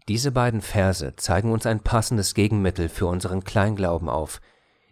Diese 0.09 0.33
beiden 0.33 0.63
Verse 0.63 1.15
zeigen 1.17 1.53
uns 1.53 1.67
ein 1.67 1.81
passendes 1.81 2.35
Gegenmittel 2.35 2.89
für 2.89 3.07
unseren 3.07 3.45
Kleinglauben 3.45 4.09
auf, 4.09 4.41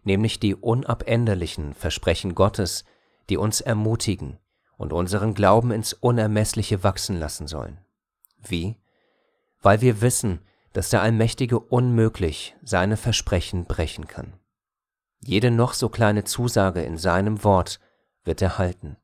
nämlich 0.04 0.38
die 0.38 0.54
unabänderlichen 0.54 1.74
Versprechen 1.74 2.34
Gottes, 2.34 2.84
die 3.30 3.36
uns 3.36 3.60
ermutigen 3.60 4.38
und 4.76 4.92
unseren 4.92 5.34
Glauben 5.34 5.70
ins 5.70 5.92
Unermessliche 5.92 6.82
wachsen 6.82 7.18
lassen 7.18 7.46
sollen. 7.46 7.78
Wie? 8.42 8.76
Weil 9.62 9.80
wir 9.80 10.00
wissen, 10.00 10.40
dass 10.72 10.90
der 10.90 11.02
Allmächtige 11.02 11.58
unmöglich 11.58 12.56
seine 12.62 12.96
Versprechen 12.96 13.64
brechen 13.64 14.06
kann. 14.06 14.34
Jede 15.20 15.50
noch 15.50 15.74
so 15.74 15.88
kleine 15.88 16.24
Zusage 16.24 16.82
in 16.82 16.96
seinem 16.96 17.44
Wort 17.44 17.80
wird 18.24 18.40
er 18.40 18.58
halten. 18.58 18.96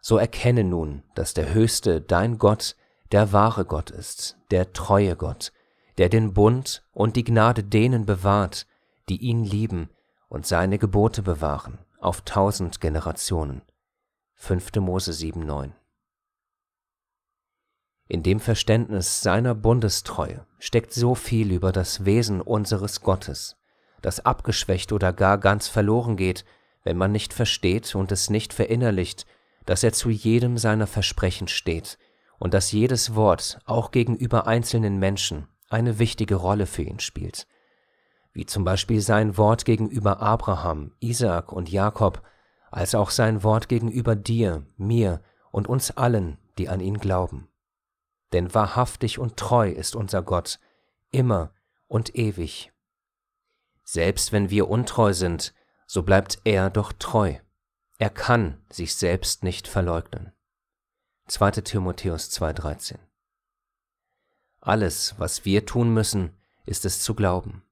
So 0.00 0.18
erkenne 0.18 0.64
nun, 0.64 1.02
dass 1.14 1.34
der 1.34 1.52
Höchste, 1.52 2.00
dein 2.00 2.38
Gott, 2.38 2.76
der 3.10 3.32
wahre 3.32 3.64
Gott 3.64 3.90
ist, 3.90 4.36
der 4.50 4.72
treue 4.72 5.16
Gott, 5.16 5.52
der 5.98 6.08
den 6.08 6.34
Bund 6.34 6.84
und 6.92 7.16
die 7.16 7.24
Gnade 7.24 7.64
denen 7.64 8.06
bewahrt, 8.06 8.66
die 9.08 9.16
ihn 9.16 9.44
lieben 9.44 9.90
und 10.28 10.46
seine 10.46 10.78
Gebote 10.78 11.22
bewahren, 11.22 11.78
auf 12.04 12.22
tausend 12.22 12.80
Generationen. 12.80 13.62
5. 14.34 14.76
Mose 14.76 15.12
7,9 15.12 15.72
in 18.06 18.22
dem 18.22 18.38
Verständnis 18.38 19.22
seiner 19.22 19.54
Bundestreue 19.54 20.46
steckt 20.58 20.92
so 20.92 21.14
viel 21.14 21.50
über 21.50 21.72
das 21.72 22.04
Wesen 22.04 22.42
unseres 22.42 23.00
Gottes, 23.00 23.56
das 24.02 24.24
abgeschwächt 24.24 24.92
oder 24.92 25.12
gar 25.12 25.38
ganz 25.38 25.68
verloren 25.68 26.16
geht, 26.16 26.44
wenn 26.82 26.98
man 26.98 27.12
nicht 27.12 27.32
versteht 27.32 27.94
und 27.94 28.12
es 28.12 28.28
nicht 28.28 28.52
verinnerlicht, 28.52 29.24
dass 29.64 29.82
er 29.82 29.94
zu 29.94 30.10
jedem 30.10 30.58
seiner 30.58 30.86
Versprechen 30.86 31.48
steht 31.48 31.98
und 32.38 32.52
dass 32.52 32.72
jedes 32.72 33.14
Wort 33.14 33.58
auch 33.64 33.90
gegenüber 33.90 34.46
einzelnen 34.46 34.98
Menschen 34.98 35.48
eine 35.70 35.98
wichtige 35.98 36.34
Rolle 36.34 36.66
für 36.66 36.82
ihn 36.82 37.00
spielt, 37.00 37.46
wie 38.34 38.44
zum 38.44 38.64
Beispiel 38.64 39.00
sein 39.00 39.38
Wort 39.38 39.64
gegenüber 39.64 40.20
Abraham, 40.20 40.92
Isaak 41.00 41.50
und 41.50 41.70
Jakob, 41.70 42.22
als 42.70 42.94
auch 42.94 43.08
sein 43.08 43.42
Wort 43.42 43.70
gegenüber 43.70 44.14
dir, 44.14 44.66
mir 44.76 45.22
und 45.50 45.66
uns 45.68 45.92
allen, 45.92 46.36
die 46.58 46.68
an 46.68 46.80
ihn 46.80 46.98
glauben 46.98 47.48
denn 48.34 48.52
wahrhaftig 48.52 49.18
und 49.20 49.36
treu 49.36 49.70
ist 49.70 49.94
unser 49.94 50.20
Gott, 50.20 50.58
immer 51.12 51.54
und 51.86 52.16
ewig. 52.16 52.72
Selbst 53.84 54.32
wenn 54.32 54.50
wir 54.50 54.68
untreu 54.68 55.12
sind, 55.12 55.54
so 55.86 56.02
bleibt 56.02 56.40
er 56.44 56.68
doch 56.68 56.92
treu. 56.92 57.36
Er 57.98 58.10
kann 58.10 58.60
sich 58.68 58.96
selbst 58.96 59.44
nicht 59.44 59.68
verleugnen. 59.68 60.32
2. 61.28 61.52
Timotheus 61.62 62.30
2,13 62.32 62.98
Alles, 64.60 65.14
was 65.18 65.44
wir 65.44 65.64
tun 65.64 65.94
müssen, 65.94 66.36
ist 66.66 66.84
es 66.84 67.00
zu 67.00 67.14
glauben. 67.14 67.62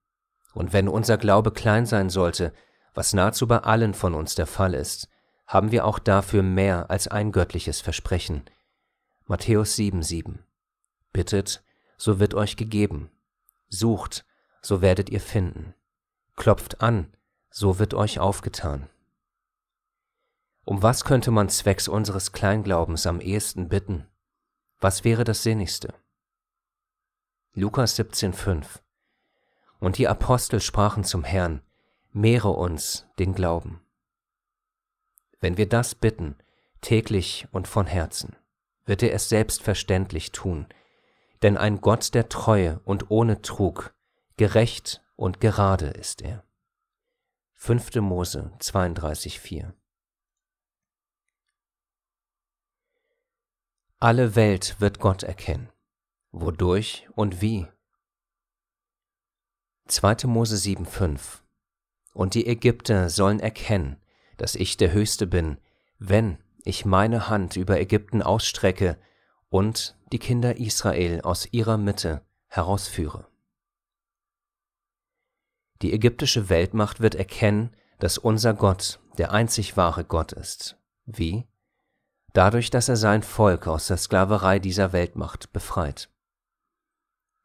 Und 0.54 0.72
wenn 0.72 0.88
unser 0.88 1.18
Glaube 1.18 1.52
klein 1.52 1.86
sein 1.86 2.10
sollte, 2.10 2.52
was 2.94 3.14
nahezu 3.14 3.46
bei 3.46 3.58
allen 3.58 3.94
von 3.94 4.14
uns 4.14 4.34
der 4.34 4.46
Fall 4.46 4.74
ist, 4.74 5.08
haben 5.46 5.70
wir 5.70 5.86
auch 5.86 5.98
dafür 5.98 6.42
mehr 6.42 6.90
als 6.90 7.08
ein 7.08 7.32
göttliches 7.32 7.80
Versprechen. 7.80 8.44
Matthäus 9.26 9.76
7,7 9.76 10.38
Bittet, 11.12 11.62
so 11.96 12.18
wird 12.20 12.34
euch 12.34 12.56
gegeben. 12.56 13.10
Sucht, 13.68 14.24
so 14.60 14.80
werdet 14.80 15.10
ihr 15.10 15.20
finden. 15.20 15.74
Klopft 16.36 16.80
an, 16.80 17.14
so 17.50 17.78
wird 17.78 17.94
euch 17.94 18.18
aufgetan. 18.18 18.88
Um 20.64 20.82
was 20.82 21.04
könnte 21.04 21.30
man 21.30 21.48
zwecks 21.48 21.88
unseres 21.88 22.32
Kleinglaubens 22.32 23.06
am 23.06 23.20
ehesten 23.20 23.68
bitten? 23.68 24.06
Was 24.80 25.04
wäre 25.04 25.24
das 25.24 25.42
Sinnigste? 25.42 25.94
Lukas 27.54 27.98
17,5 27.98 28.80
Und 29.82 29.98
die 29.98 30.06
Apostel 30.06 30.60
sprachen 30.60 31.02
zum 31.02 31.24
Herrn, 31.24 31.60
mehre 32.12 32.50
uns 32.50 33.08
den 33.18 33.34
Glauben. 33.34 33.84
Wenn 35.40 35.56
wir 35.56 35.68
das 35.68 35.96
bitten, 35.96 36.36
täglich 36.82 37.48
und 37.50 37.66
von 37.66 37.88
Herzen, 37.88 38.36
wird 38.84 39.02
er 39.02 39.12
es 39.12 39.28
selbstverständlich 39.28 40.30
tun, 40.30 40.68
denn 41.42 41.56
ein 41.56 41.80
Gott 41.80 42.14
der 42.14 42.28
Treue 42.28 42.80
und 42.84 43.10
ohne 43.10 43.42
Trug, 43.42 43.92
gerecht 44.36 45.02
und 45.16 45.40
gerade 45.40 45.86
ist 45.88 46.22
er. 46.22 46.44
5. 47.54 47.96
Mose 47.96 48.52
32,4 48.60 49.72
Alle 53.98 54.36
Welt 54.36 54.76
wird 54.78 55.00
Gott 55.00 55.24
erkennen. 55.24 55.72
Wodurch 56.30 57.08
und 57.16 57.40
wie? 57.40 57.66
2. 59.86 60.26
Mose 60.26 60.56
7,5 60.56 61.40
Und 62.12 62.34
die 62.34 62.46
Ägypter 62.46 63.08
sollen 63.10 63.40
erkennen, 63.40 63.96
dass 64.36 64.54
ich 64.54 64.76
der 64.76 64.92
Höchste 64.92 65.26
bin, 65.26 65.58
wenn 65.98 66.38
ich 66.64 66.84
meine 66.84 67.28
Hand 67.28 67.56
über 67.56 67.80
Ägypten 67.80 68.22
ausstrecke 68.22 68.96
und 69.48 69.96
die 70.12 70.18
Kinder 70.18 70.56
Israel 70.56 71.20
aus 71.22 71.48
ihrer 71.52 71.76
Mitte 71.76 72.22
herausführe. 72.46 73.26
Die 75.82 75.92
ägyptische 75.92 76.48
Weltmacht 76.48 77.00
wird 77.00 77.16
erkennen, 77.16 77.74
dass 77.98 78.18
unser 78.18 78.54
Gott 78.54 79.00
der 79.18 79.32
einzig 79.32 79.76
wahre 79.76 80.04
Gott 80.04 80.32
ist. 80.32 80.76
Wie? 81.04 81.46
Dadurch, 82.32 82.70
dass 82.70 82.88
er 82.88 82.96
sein 82.96 83.22
Volk 83.22 83.66
aus 83.66 83.88
der 83.88 83.96
Sklaverei 83.96 84.58
dieser 84.58 84.92
Weltmacht 84.92 85.52
befreit. 85.52 86.08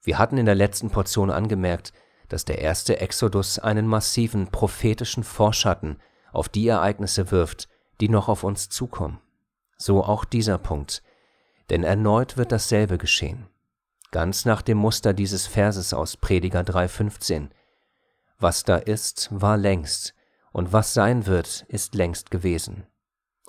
Wir 0.01 0.17
hatten 0.17 0.37
in 0.37 0.45
der 0.45 0.55
letzten 0.55 0.89
Portion 0.89 1.29
angemerkt, 1.29 1.91
dass 2.29 2.45
der 2.45 2.59
erste 2.59 2.99
Exodus 2.99 3.59
einen 3.59 3.87
massiven 3.87 4.47
prophetischen 4.47 5.23
Vorschatten 5.23 5.99
auf 6.31 6.49
die 6.49 6.67
Ereignisse 6.67 7.31
wirft, 7.31 7.67
die 8.01 8.09
noch 8.09 8.27
auf 8.27 8.43
uns 8.43 8.69
zukommen. 8.69 9.19
So 9.77 10.03
auch 10.03 10.25
dieser 10.25 10.57
Punkt, 10.57 11.03
denn 11.69 11.83
erneut 11.83 12.37
wird 12.37 12.51
dasselbe 12.51 12.97
geschehen, 12.97 13.47
ganz 14.11 14.45
nach 14.45 14.61
dem 14.61 14.77
Muster 14.77 15.13
dieses 15.13 15.47
Verses 15.47 15.93
aus 15.93 16.17
Prediger 16.17 16.61
3,15. 16.61 17.49
Was 18.39 18.63
da 18.63 18.77
ist, 18.77 19.29
war 19.31 19.57
längst, 19.57 20.13
und 20.51 20.73
was 20.73 20.93
sein 20.93 21.25
wird, 21.27 21.65
ist 21.67 21.95
längst 21.95 22.31
gewesen. 22.31 22.87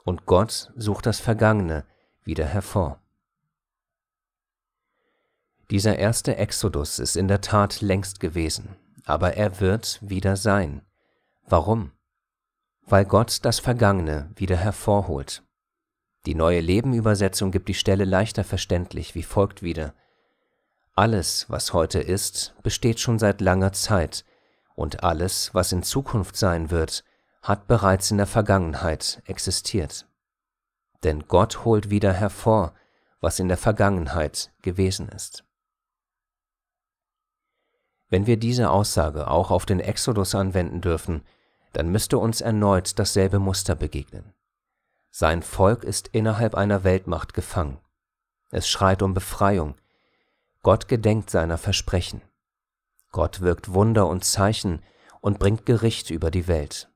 Und 0.05 0.27
Gott 0.27 0.73
sucht 0.77 1.07
das 1.07 1.21
Vergangene 1.21 1.85
wieder 2.23 2.47
hervor. 2.47 3.01
Dieser 5.71 5.99
erste 5.99 6.37
Exodus 6.37 6.99
ist 6.99 7.15
in 7.15 7.29
der 7.29 7.43
Tat 7.43 7.83
längst 7.83 8.21
gewesen, 8.21 8.77
aber 9.05 9.35
er 9.35 9.61
wird 9.61 9.99
wieder 10.01 10.37
sein. 10.37 10.81
Warum? 11.47 11.93
Weil 12.87 13.05
Gott 13.05 13.45
das 13.45 13.59
Vergangene 13.59 14.31
wieder 14.35 14.57
hervorholt. 14.57 15.43
Die 16.25 16.35
neue 16.35 16.61
Lebenübersetzung 16.61 17.51
gibt 17.51 17.69
die 17.69 17.75
Stelle 17.75 18.07
leichter 18.07 18.45
verständlich 18.45 19.15
wie 19.15 19.23
folgt 19.23 19.63
wieder. 19.63 19.95
Alles, 20.95 21.47
was 21.49 21.75
heute 21.75 22.01
ist, 22.01 22.55
besteht 22.63 22.99
schon 22.99 23.19
seit 23.19 23.41
langer 23.43 23.73
Zeit, 23.73 24.25
und 24.75 25.05
alles, 25.05 25.55
was 25.55 25.73
in 25.73 25.83
Zukunft 25.83 26.37
sein 26.37 26.71
wird, 26.71 27.05
hat 27.43 27.67
bereits 27.67 28.11
in 28.11 28.17
der 28.17 28.27
Vergangenheit 28.27 29.23
existiert. 29.27 30.07
Denn 31.05 31.29
Gott 31.29 31.65
holt 31.65 31.91
wieder 31.91 32.13
hervor, 32.13 32.75
was 33.21 33.39
in 33.39 33.49
der 33.49 33.59
Vergangenheit 33.59 34.51
gewesen 34.63 35.09
ist. 35.09 35.45
Wenn 38.09 38.27
wir 38.27 38.39
diese 38.39 38.71
Aussage 38.71 39.29
auch 39.29 39.51
auf 39.51 39.67
den 39.67 39.81
Exodus 39.81 40.35
anwenden 40.35 40.81
dürfen, 40.81 41.23
dann 41.73 41.91
müsste 41.91 42.19
uns 42.19 42.41
erneut 42.41 42.99
dasselbe 42.99 43.39
Muster 43.39 43.75
begegnen. 43.75 44.33
Sein 45.11 45.43
Volk 45.43 45.85
ist 45.85 46.09
innerhalb 46.09 46.55
einer 46.55 46.85
Weltmacht 46.85 47.35
gefangen. 47.35 47.79
Es 48.51 48.69
schreit 48.69 49.03
um 49.03 49.15
Befreiung. 49.15 49.75
Gott 50.63 50.89
gedenkt 50.89 51.31
seiner 51.31 51.59
Versprechen. 51.59 52.23
Gott 53.13 53.41
wirkt 53.41 53.73
Wunder 53.73 54.07
und 54.07 54.25
Zeichen 54.25 54.83
und 55.21 55.39
bringt 55.39 55.67
Gericht 55.67 56.11
über 56.11 56.31
die 56.31 56.47
Welt. 56.47 56.91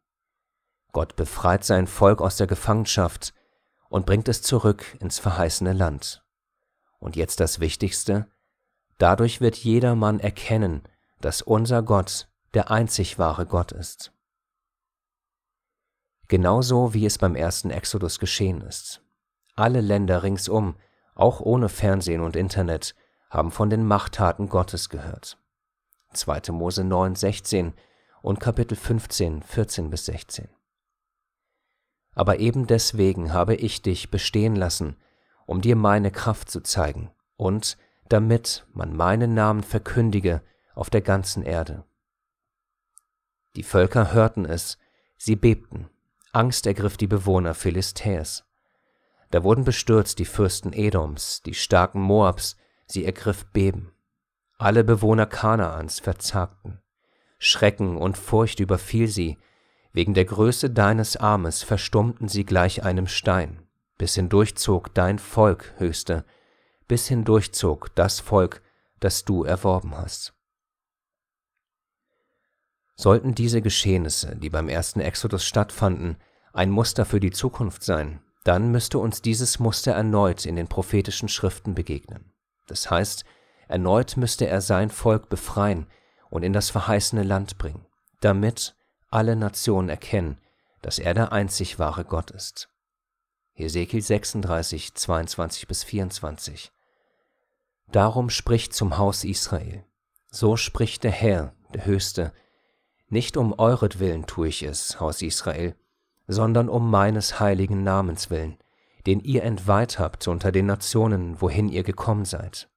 Gott 0.93 1.17
befreit 1.17 1.65
sein 1.65 1.87
Volk 1.87 2.21
aus 2.21 2.37
der 2.37 2.47
Gefangenschaft 2.47 3.35
und 3.89 4.07
bringt 4.07 4.29
es 4.29 4.43
zurück 4.43 4.97
ins 5.01 5.19
verheißene 5.19 5.73
Land. 5.73 6.23
Und 6.99 7.17
jetzt 7.17 7.41
das 7.41 7.61
Wichtigste, 7.61 8.27
dadurch 8.99 9.41
wird 9.41 9.57
jedermann 9.57 10.21
erkennen, 10.21 10.83
dass 11.23 11.41
unser 11.41 11.83
Gott 11.83 12.29
der 12.53 12.71
einzig 12.71 13.19
wahre 13.19 13.47
Gott 13.47 13.73
ist 13.73 14.13
genauso 16.33 16.95
wie 16.95 17.05
es 17.05 17.19
beim 17.19 17.37
ersten 17.37 17.69
Exodus 17.69 18.19
geschehen 18.19 18.63
ist. 18.63 19.03
Alle 19.55 19.83
Länder 19.83 20.23
ringsum, 20.23 20.77
auch 21.15 21.41
ohne 21.41 21.69
Fernsehen 21.69 22.23
und 22.23 22.37
Internet, 22.37 22.95
haben 23.29 23.51
von 23.51 23.69
den 23.69 23.85
Machttaten 23.85 24.49
Gottes 24.49 24.89
gehört. 24.89 25.37
2. 26.15 26.53
Mose 26.53 26.85
9, 26.85 27.17
16 27.17 27.75
und 28.23 28.41
Kapitel 28.41 28.77
15, 28.77 29.43
14 29.43 29.91
bis 29.91 30.07
16. 30.07 30.49
Aber 32.15 32.39
eben 32.39 32.67
deswegen 32.67 33.35
habe 33.35 33.55
ich 33.55 33.83
dich 33.83 34.11
bestehen 34.11 34.57
lassen, 34.57 34.97
um 35.45 35.61
dir 35.61 35.77
meine 35.77 36.11
Kraft 36.11 36.51
zu 36.51 36.63
zeigen 36.63 37.11
und 37.37 37.77
damit 38.09 38.67
man 38.73 38.97
meinen 38.97 39.35
Namen 39.35 39.63
verkündige 39.63 40.41
auf 40.75 40.91
der 40.91 41.03
ganzen 41.03 41.43
Erde. 41.43 41.85
Die 43.57 43.63
Völker 43.63 44.13
hörten 44.13 44.45
es, 44.45 44.79
sie 45.17 45.37
bebten 45.37 45.89
Angst 46.35 46.67
ergriff 46.67 46.97
die 46.97 47.07
Bewohner 47.07 47.53
Philistäers. 47.53 48.47
Da 49.31 49.45
wurden 49.45 49.65
bestürzt 49.65 50.19
die 50.19 50.25
Fürsten 50.25 50.73
Edoms, 50.73 51.43
die 51.43 51.53
starken 51.53 52.01
Moabs, 52.01 52.57
sie 52.87 53.05
ergriff 53.05 53.45
Beben. 53.53 53.93
Alle 54.57 54.83
Bewohner 54.83 55.27
Kanaans 55.27 56.01
verzagten. 56.01 56.81
Schrecken 57.39 57.99
und 57.99 58.17
Furcht 58.17 58.61
überfiel 58.61 59.09
sie, 59.09 59.37
wegen 59.93 60.15
der 60.15 60.25
Größe 60.25 60.71
deines 60.71 61.19
Armes 61.19 61.63
verstummten 61.63 62.29
sie 62.29 62.45
gleich 62.45 62.83
einem 62.83 63.07
Stein, 63.07 63.63
bis 63.99 64.15
hindurchzog 64.15 64.95
dein 64.95 65.19
Volk, 65.19 65.75
Höchste, 65.77 66.25
bis 66.89 67.09
hindurchzog 67.09 67.95
das 67.95 68.21
Volk, 68.21 68.63
das 69.01 69.27
du 69.27 69.45
erworben 69.45 69.95
hast. 69.99 70.33
Sollten 73.03 73.35
diese 73.35 73.63
Geschehnisse, 73.63 74.37
die 74.37 74.49
beim 74.49 74.69
ersten 74.69 75.01
Exodus 75.01 75.45
stattfanden, 75.45 76.19
ein 76.53 76.71
Muster 76.71 77.05
für 77.05 77.19
die 77.19 77.33
Zukunft 77.33 77.83
sein, 77.83 78.21
dann 78.45 78.71
müsste 78.71 79.01
uns 79.01 79.23
dieses 79.23 79.59
Muster 79.59 79.91
erneut 79.91 80.47
in 80.47 80.55
den 80.55 80.69
prophetischen 80.69 81.29
Schriften 81.29 81.75
begegnen. 81.75 82.33
Das 82.69 82.93
heißt, 82.93 83.25
erneut 83.67 84.17
müsste 84.17 84.47
er 84.47 84.61
sein 84.61 84.89
Volk 84.89 85.29
befreien 85.29 85.89
und 86.31 86.45
in 86.45 86.53
das 86.53 86.71
verheißene 86.71 87.25
Land 87.25 87.59
bringen, 87.59 87.85
damit 88.21 88.77
alle 89.11 89.35
Nationen 89.35 89.89
erkennen, 89.89 90.39
dass 90.81 91.01
er 91.01 91.13
der 91.13 91.33
einzig 91.33 91.81
wahre 91.81 92.05
Gott 92.05 92.31
ist. 92.31 92.69
Hesekiel 93.55 94.01
36, 94.01 94.95
22 94.95 95.67
bis 95.67 95.83
24. 95.83 96.71
Darum 97.91 98.31
spricht 98.31 98.75
zum 98.75 98.97
Haus 98.97 99.25
Israel. 99.25 99.85
So 100.31 100.57
spricht 100.57 101.03
der 101.03 101.11
Herr, 101.11 101.53
der 101.75 101.85
Höchste, 101.85 102.33
nicht 103.13 103.37
um 103.37 103.53
euretwillen 103.59 104.27
tue 104.27 104.49
ich 104.49 104.63
es, 104.63 104.99
Haus 104.99 105.21
Israel, 105.21 105.77
sondern 106.27 106.71
um 106.71 106.91
meines 106.91 107.41
heiligen 107.41 107.83
Namens 107.83 108.31
willen, 108.31 108.57
den 109.07 109.21
ihr 109.21 109.43
entweiht 109.43 109.99
habt 109.99 110.27
unter 110.29 110.51
den 110.51 110.65
Nationen, 110.65 111.41
wohin 111.41 111.69
ihr 111.69 111.83
gekommen 111.83 112.25
seid. 112.25 112.71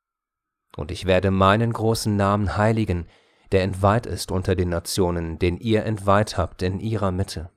Und 0.75 0.91
ich 0.91 1.05
werde 1.05 1.31
meinen 1.31 1.71
großen 1.71 2.17
Namen 2.17 2.57
heiligen, 2.57 3.07
der 3.53 3.63
entweiht 3.63 4.05
ist 4.05 4.29
unter 4.29 4.55
den 4.55 4.67
Nationen, 4.67 5.39
den 5.39 5.57
ihr 5.57 5.85
entweiht 5.85 6.37
habt 6.37 6.61
in 6.63 6.81
ihrer 6.81 7.11
Mitte. 7.11 7.49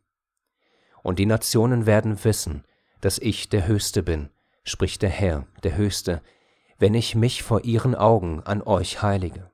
Und 1.02 1.18
die 1.18 1.26
Nationen 1.26 1.84
werden 1.84 2.22
wissen, 2.22 2.64
dass 3.00 3.18
ich 3.18 3.48
der 3.48 3.66
Höchste 3.66 4.04
bin, 4.04 4.28
spricht 4.62 5.02
der 5.02 5.10
Herr, 5.10 5.48
der 5.64 5.76
Höchste, 5.76 6.22
wenn 6.78 6.94
ich 6.94 7.16
mich 7.16 7.42
vor 7.42 7.64
ihren 7.64 7.96
Augen 7.96 8.40
an 8.44 8.62
euch 8.62 9.02
heilige 9.02 9.50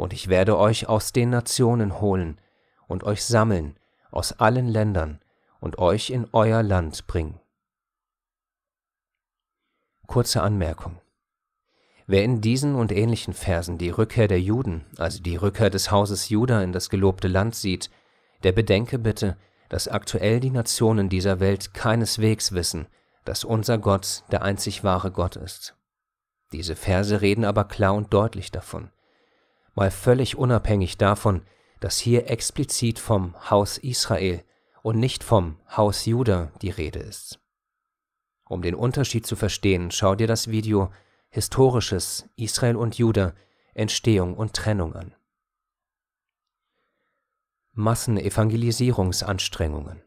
und 0.00 0.12
ich 0.14 0.28
werde 0.28 0.58
euch 0.58 0.88
aus 0.88 1.12
den 1.12 1.30
Nationen 1.30 2.00
holen 2.00 2.40
und 2.88 3.04
euch 3.04 3.22
sammeln 3.24 3.76
aus 4.10 4.32
allen 4.32 4.66
Ländern 4.66 5.20
und 5.60 5.78
euch 5.78 6.10
in 6.10 6.26
euer 6.32 6.62
Land 6.62 7.06
bringen. 7.06 7.38
Kurze 10.06 10.42
Anmerkung. 10.42 11.00
Wer 12.06 12.24
in 12.24 12.40
diesen 12.40 12.74
und 12.74 12.90
ähnlichen 12.90 13.34
Versen 13.34 13.78
die 13.78 13.90
Rückkehr 13.90 14.26
der 14.26 14.40
Juden, 14.40 14.84
also 14.96 15.22
die 15.22 15.36
Rückkehr 15.36 15.70
des 15.70 15.90
Hauses 15.92 16.28
Juda 16.30 16.62
in 16.62 16.72
das 16.72 16.90
gelobte 16.90 17.28
Land 17.28 17.54
sieht, 17.54 17.90
der 18.42 18.52
bedenke 18.52 18.98
bitte, 18.98 19.36
dass 19.68 19.86
aktuell 19.86 20.40
die 20.40 20.50
Nationen 20.50 21.08
dieser 21.08 21.38
Welt 21.40 21.74
keineswegs 21.74 22.52
wissen, 22.52 22.86
dass 23.24 23.44
unser 23.44 23.78
Gott 23.78 24.24
der 24.32 24.42
einzig 24.42 24.82
wahre 24.82 25.12
Gott 25.12 25.36
ist. 25.36 25.76
Diese 26.52 26.74
Verse 26.74 27.20
reden 27.20 27.44
aber 27.44 27.64
klar 27.64 27.94
und 27.94 28.12
deutlich 28.12 28.50
davon, 28.50 28.90
mal 29.74 29.90
völlig 29.90 30.36
unabhängig 30.36 30.98
davon, 30.98 31.42
dass 31.80 31.98
hier 31.98 32.30
explizit 32.30 32.98
vom 32.98 33.34
Haus 33.50 33.78
Israel 33.78 34.44
und 34.82 34.98
nicht 34.98 35.24
vom 35.24 35.56
Haus 35.76 36.06
Juda 36.06 36.52
die 36.62 36.70
Rede 36.70 37.00
ist. 37.00 37.38
Um 38.48 38.62
den 38.62 38.74
Unterschied 38.74 39.26
zu 39.26 39.36
verstehen, 39.36 39.90
schau 39.90 40.14
dir 40.14 40.26
das 40.26 40.48
Video 40.48 40.90
Historisches 41.28 42.28
Israel 42.36 42.76
und 42.76 42.96
Juda 42.98 43.34
Entstehung 43.74 44.34
und 44.34 44.54
Trennung 44.54 44.96
an. 44.96 45.14
Massenevangelisierungsanstrengungen 47.72 50.02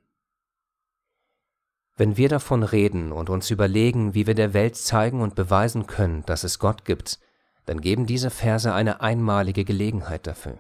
Wenn 1.96 2.18
wir 2.18 2.28
davon 2.28 2.64
reden 2.64 3.14
und 3.14 3.30
uns 3.30 3.50
überlegen, 3.50 4.14
wie 4.14 4.28
wir 4.28 4.36
der 4.36 4.54
Welt 4.54 4.76
zeigen 4.76 5.22
und 5.22 5.36
beweisen 5.36 5.88
können, 5.88 6.26
dass 6.26 6.44
es 6.44 6.60
Gott 6.60 6.84
gibt, 6.84 7.20
dann 7.66 7.82
geben 7.82 8.06
diese 8.06 8.30
Verse 8.30 8.74
eine 8.74 9.02
einmalige 9.02 9.66
Gelegenheit 9.66 10.28
dafür. 10.28 10.60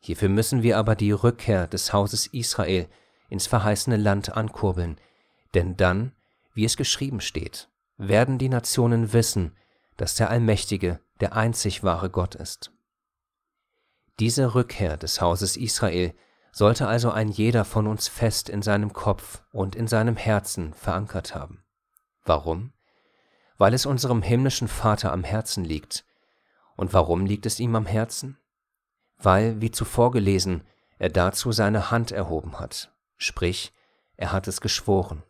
Hierfür 0.00 0.28
müssen 0.28 0.62
wir 0.62 0.78
aber 0.78 0.94
die 0.94 1.12
Rückkehr 1.12 1.66
des 1.66 1.92
Hauses 1.92 2.26
Israel 2.28 2.88
ins 3.28 3.46
verheißene 3.46 3.96
Land 3.96 4.36
ankurbeln, 4.36 5.00
denn 5.54 5.76
dann, 5.76 6.12
wie 6.54 6.64
es 6.64 6.76
geschrieben 6.76 7.20
steht, 7.20 7.68
werden 7.96 8.38
die 8.38 8.48
Nationen 8.48 9.12
wissen, 9.12 9.56
dass 9.96 10.14
der 10.14 10.30
Allmächtige 10.30 11.00
der 11.20 11.34
einzig 11.34 11.82
wahre 11.82 12.10
Gott 12.10 12.34
ist. 12.34 12.72
Diese 14.18 14.54
Rückkehr 14.54 14.96
des 14.96 15.20
Hauses 15.20 15.56
Israel 15.56 16.14
sollte 16.52 16.88
also 16.88 17.10
ein 17.10 17.28
jeder 17.28 17.64
von 17.64 17.86
uns 17.86 18.08
fest 18.08 18.48
in 18.48 18.62
seinem 18.62 18.92
Kopf 18.92 19.42
und 19.52 19.76
in 19.76 19.86
seinem 19.86 20.16
Herzen 20.16 20.72
verankert 20.72 21.34
haben. 21.34 21.62
Warum? 22.24 22.72
Weil 23.58 23.74
es 23.74 23.86
unserem 23.86 24.22
himmlischen 24.22 24.68
Vater 24.68 25.12
am 25.12 25.22
Herzen 25.22 25.64
liegt, 25.64 26.04
und 26.76 26.92
warum 26.92 27.26
liegt 27.26 27.46
es 27.46 27.58
ihm 27.58 27.74
am 27.74 27.86
Herzen? 27.86 28.38
Weil, 29.18 29.60
wie 29.60 29.70
zuvor 29.70 30.10
gelesen, 30.10 30.62
er 30.98 31.08
dazu 31.08 31.52
seine 31.52 31.90
Hand 31.90 32.12
erhoben 32.12 32.58
hat, 32.58 32.92
sprich, 33.16 33.72
er 34.16 34.32
hat 34.32 34.46
es 34.48 34.60
geschworen. 34.60 35.22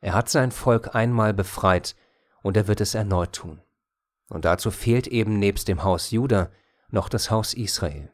Er 0.00 0.14
hat 0.14 0.28
sein 0.28 0.52
Volk 0.52 0.94
einmal 0.94 1.34
befreit, 1.34 1.96
und 2.42 2.58
er 2.58 2.68
wird 2.68 2.82
es 2.82 2.94
erneut 2.94 3.32
tun. 3.32 3.62
Und 4.28 4.44
dazu 4.44 4.70
fehlt 4.70 5.06
eben 5.06 5.38
nebst 5.38 5.66
dem 5.66 5.82
Haus 5.82 6.10
Juda 6.10 6.50
noch 6.90 7.08
das 7.08 7.30
Haus 7.30 7.54
Israel, 7.54 8.12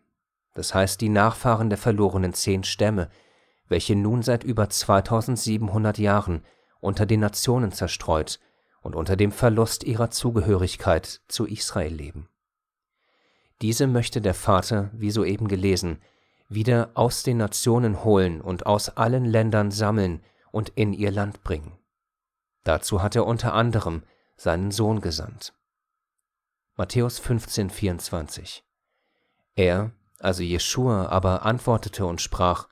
das 0.55 0.73
heißt 0.73 1.01
die 1.01 1.09
Nachfahren 1.09 1.69
der 1.69 1.79
verlorenen 1.79 2.33
zehn 2.33 2.63
Stämme, 2.63 3.11
welche 3.69 3.97
nun 3.97 4.23
seit 4.23 4.45
über 4.45 4.69
2700 4.69 5.99
Jahren 5.99 6.45
unter 6.81 7.07
den 7.07 7.21
Nationen 7.21 7.73
zerstreut 7.73 8.41
und 8.81 8.95
unter 8.97 9.17
dem 9.17 9.33
Verlust 9.33 9.85
ihrer 9.85 10.11
Zugehörigkeit 10.11 11.21
zu 11.29 11.47
Israel 11.47 11.93
leben. 11.93 12.29
Diese 13.61 13.87
möchte 13.87 14.21
der 14.21 14.35
Vater, 14.35 14.91
wie 14.93 15.11
soeben 15.11 15.49
gelesen, 15.49 16.01
wieder 16.49 16.91
aus 16.95 17.23
den 17.23 17.37
Nationen 17.37 18.03
holen 18.05 18.41
und 18.41 18.67
aus 18.67 18.89
allen 18.89 19.25
Ländern 19.25 19.71
sammeln 19.71 20.23
und 20.51 20.71
in 20.71 20.93
ihr 20.93 21.11
Land 21.11 21.43
bringen. 21.43 21.79
Dazu 22.65 23.03
hat 23.03 23.15
er 23.15 23.27
unter 23.27 23.53
anderem 23.53 24.03
seinen 24.37 24.71
Sohn 24.71 25.01
gesandt. 25.01 25.53
Matthäus 26.77 27.19
15, 27.19 27.71
24. 27.71 28.65
Er, 29.55 29.93
also 30.19 30.43
Jeschua, 30.43 31.07
aber 31.09 31.45
antwortete 31.45 32.07
und 32.07 32.21
sprach, 32.21 32.69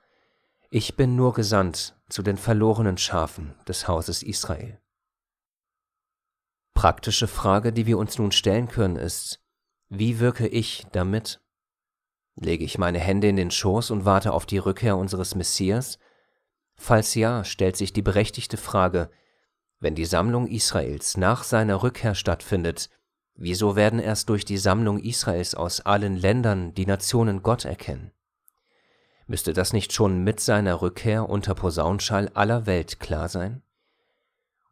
Ich 0.71 0.95
bin 0.95 1.15
nur 1.15 1.33
gesandt 1.33 1.95
zu 2.09 2.23
den 2.23 2.37
verlorenen 2.37 2.97
Schafen 2.97 3.53
des 3.67 3.87
Hauses 3.87 4.23
Israel 4.23 4.79
praktische 6.79 7.27
Frage, 7.27 7.73
die 7.73 7.87
wir 7.87 7.97
uns 7.97 8.17
nun 8.19 8.31
stellen 8.31 8.69
können, 8.69 8.95
ist, 8.95 9.41
wie 9.89 10.21
wirke 10.21 10.47
ich 10.47 10.85
damit? 10.93 11.41
Lege 12.35 12.63
ich 12.63 12.77
meine 12.77 12.99
Hände 12.99 13.27
in 13.27 13.35
den 13.35 13.51
Schoß 13.51 13.91
und 13.91 14.05
warte 14.05 14.31
auf 14.31 14.45
die 14.45 14.59
Rückkehr 14.59 14.95
unseres 14.95 15.35
Messias? 15.35 15.99
Falls 16.77 17.15
ja, 17.15 17.43
stellt 17.43 17.75
sich 17.75 17.91
die 17.91 18.01
berechtigte 18.01 18.55
Frage, 18.55 19.09
wenn 19.81 19.93
die 19.93 20.05
Sammlung 20.05 20.47
Israels 20.47 21.17
nach 21.17 21.43
seiner 21.43 21.83
Rückkehr 21.83 22.15
stattfindet, 22.15 22.89
wieso 23.35 23.75
werden 23.75 23.99
erst 23.99 24.29
durch 24.29 24.45
die 24.45 24.57
Sammlung 24.57 24.99
Israels 24.99 25.55
aus 25.55 25.81
allen 25.81 26.15
Ländern 26.15 26.73
die 26.75 26.85
Nationen 26.85 27.43
Gott 27.43 27.65
erkennen? 27.65 28.13
Müsste 29.27 29.51
das 29.51 29.73
nicht 29.73 29.91
schon 29.91 30.23
mit 30.23 30.39
seiner 30.39 30.81
Rückkehr 30.81 31.27
unter 31.27 31.55
Posaunschall 31.55 32.31
aller 32.35 32.67
Welt 32.67 33.01
klar 33.01 33.27
sein? 33.27 33.63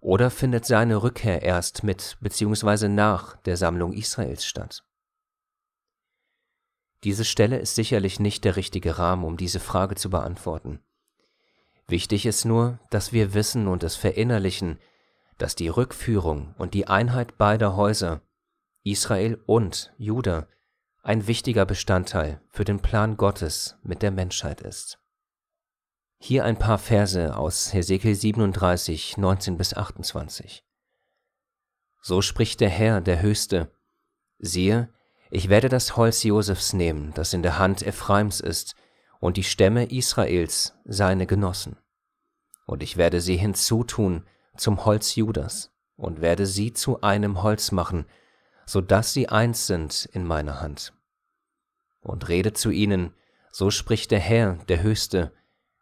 Oder 0.08 0.32
findet 0.32 0.66
seine 0.66 1.04
Rückkehr 1.04 1.42
erst 1.42 1.84
mit 1.84 2.16
bzw. 2.22 2.88
nach 2.88 3.36
der 3.42 3.58
Sammlung 3.58 3.92
Israels 3.92 4.46
statt? 4.46 4.86
Diese 7.04 7.26
Stelle 7.26 7.60
ist 7.60 7.76
sicherlich 7.76 8.18
nicht 8.18 8.46
der 8.46 8.56
richtige 8.56 9.00
Rahmen, 9.00 9.26
um 9.26 9.36
diese 9.36 9.60
Frage 9.60 9.96
zu 9.96 10.10
beantworten. 10.10 10.80
Wichtig 11.90 12.26
ist 12.26 12.46
nur, 12.46 12.80
dass 12.90 13.12
wir 13.12 13.34
wissen 13.34 13.68
und 13.68 13.84
es 13.84 13.98
verinnerlichen, 13.98 14.80
dass 15.40 15.56
die 15.56 15.68
Rückführung 15.68 16.56
und 16.58 16.74
die 16.74 16.88
Einheit 16.88 17.38
beider 17.38 17.76
Häuser, 17.76 18.22
Israel 18.86 19.44
und 19.46 19.94
Juda, 19.98 20.48
ein 21.04 21.28
wichtiger 21.28 21.66
Bestandteil 21.66 22.40
für 22.48 22.64
den 22.64 22.80
Plan 22.80 23.18
Gottes 23.18 23.76
mit 23.84 24.02
der 24.02 24.12
Menschheit 24.12 24.62
ist. 24.62 25.00
Hier 26.20 26.44
ein 26.46 26.58
paar 26.58 26.80
Verse 26.80 27.36
aus 27.36 27.74
Hesekiel 27.74 28.16
37, 28.16 29.18
19 29.18 29.58
bis 29.58 29.76
28. 29.76 30.66
So 32.02 32.22
spricht 32.22 32.60
der 32.60 32.70
Herr, 32.70 33.02
der 33.02 33.22
Höchste, 33.22 33.72
siehe, 34.40 34.92
ich 35.30 35.50
werde 35.50 35.70
das 35.70 35.96
Holz 35.96 36.24
Josefs 36.24 36.74
nehmen, 36.74 37.14
das 37.14 37.34
in 37.34 37.44
der 37.44 37.60
Hand 37.60 37.84
Ephraims 37.84 38.40
ist, 38.40 38.76
und 39.20 39.38
die 39.38 39.44
Stämme 39.44 39.86
Israels, 39.92 40.74
seine 40.86 41.28
Genossen. 41.28 41.78
Und 42.66 42.82
ich 42.82 42.98
werde 42.98 43.22
sie 43.22 43.38
hinzutun 43.38 44.26
zum 44.58 44.86
Holz 44.86 45.16
Judas 45.16 45.72
und 45.96 46.22
werde 46.22 46.46
sie 46.46 46.74
zu 46.74 47.02
einem 47.02 47.44
Holz 47.44 47.72
machen, 47.72 48.06
so 48.66 48.82
dass 48.82 49.14
sie 49.14 49.30
eins 49.30 49.68
sind 49.68 50.06
in 50.12 50.26
meiner 50.26 50.62
Hand. 50.62 50.94
Und 52.02 52.28
rede 52.28 52.54
zu 52.54 52.72
ihnen, 52.72 53.14
so 53.52 53.70
spricht 53.70 54.12
der 54.12 54.20
Herr, 54.20 54.56
der 54.68 54.82
Höchste, 54.82 55.32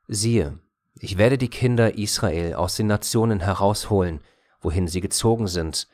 siehe, 0.07 0.59
ich 0.99 1.17
werde 1.17 1.37
die 1.37 1.49
Kinder 1.49 1.97
Israel 1.97 2.53
aus 2.53 2.75
den 2.75 2.87
Nationen 2.87 3.41
herausholen, 3.41 4.21
wohin 4.61 4.87
sie 4.87 5.01
gezogen 5.01 5.47
sind, 5.47 5.87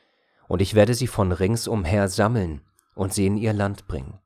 und 0.48 0.62
ich 0.62 0.76
werde 0.76 0.94
sie 0.94 1.08
von 1.08 1.32
ringsumher 1.32 2.08
sammeln 2.08 2.62
und 2.94 3.14
sie 3.14 3.26
in 3.26 3.38
ihr 3.38 3.54
Land 3.54 3.88
bringen. 3.88 4.20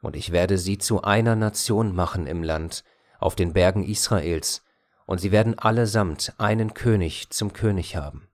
Und 0.00 0.16
ich 0.16 0.32
werde 0.32 0.58
sie 0.58 0.78
zu 0.78 1.02
einer 1.02 1.36
Nation 1.36 1.94
machen 1.94 2.26
im 2.26 2.42
Land, 2.42 2.84
auf 3.18 3.36
den 3.36 3.52
Bergen 3.52 3.84
Israels, 3.84 4.62
und 5.06 5.20
sie 5.20 5.32
werden 5.32 5.58
allesamt 5.58 6.34
einen 6.38 6.74
König 6.74 7.30
zum 7.30 7.52
König 7.52 7.96
haben. 7.96 8.28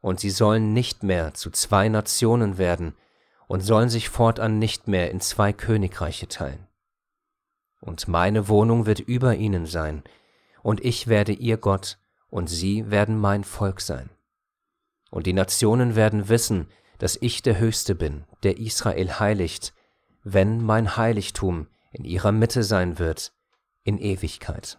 Und 0.00 0.18
sie 0.18 0.30
sollen 0.30 0.72
nicht 0.72 1.02
mehr 1.02 1.34
zu 1.34 1.50
zwei 1.50 1.88
Nationen 1.88 2.58
werden 2.58 2.94
und 3.46 3.60
sollen 3.60 3.90
sich 3.90 4.08
fortan 4.08 4.58
nicht 4.58 4.88
mehr 4.88 5.10
in 5.10 5.20
zwei 5.20 5.52
Königreiche 5.52 6.26
teilen. 6.26 6.66
Und 7.80 8.08
meine 8.08 8.48
Wohnung 8.48 8.86
wird 8.86 9.00
über 9.00 9.36
ihnen 9.36 9.66
sein, 9.66 10.02
und 10.62 10.84
ich 10.84 11.08
werde 11.08 11.32
ihr 11.32 11.56
Gott, 11.56 11.98
und 12.28 12.48
sie 12.48 12.90
werden 12.90 13.18
mein 13.18 13.44
Volk 13.44 13.80
sein. 13.80 14.10
Und 15.10 15.26
die 15.26 15.32
Nationen 15.32 15.96
werden 15.96 16.28
wissen, 16.28 16.68
dass 16.98 17.18
ich 17.20 17.42
der 17.42 17.58
Höchste 17.58 17.94
bin, 17.94 18.24
der 18.42 18.58
Israel 18.58 19.18
heiligt, 19.18 19.72
wenn 20.22 20.62
mein 20.62 20.96
Heiligtum 20.96 21.66
in 21.92 22.04
ihrer 22.04 22.30
Mitte 22.30 22.62
sein 22.62 22.98
wird 22.98 23.32
in 23.82 23.98
Ewigkeit. 23.98 24.78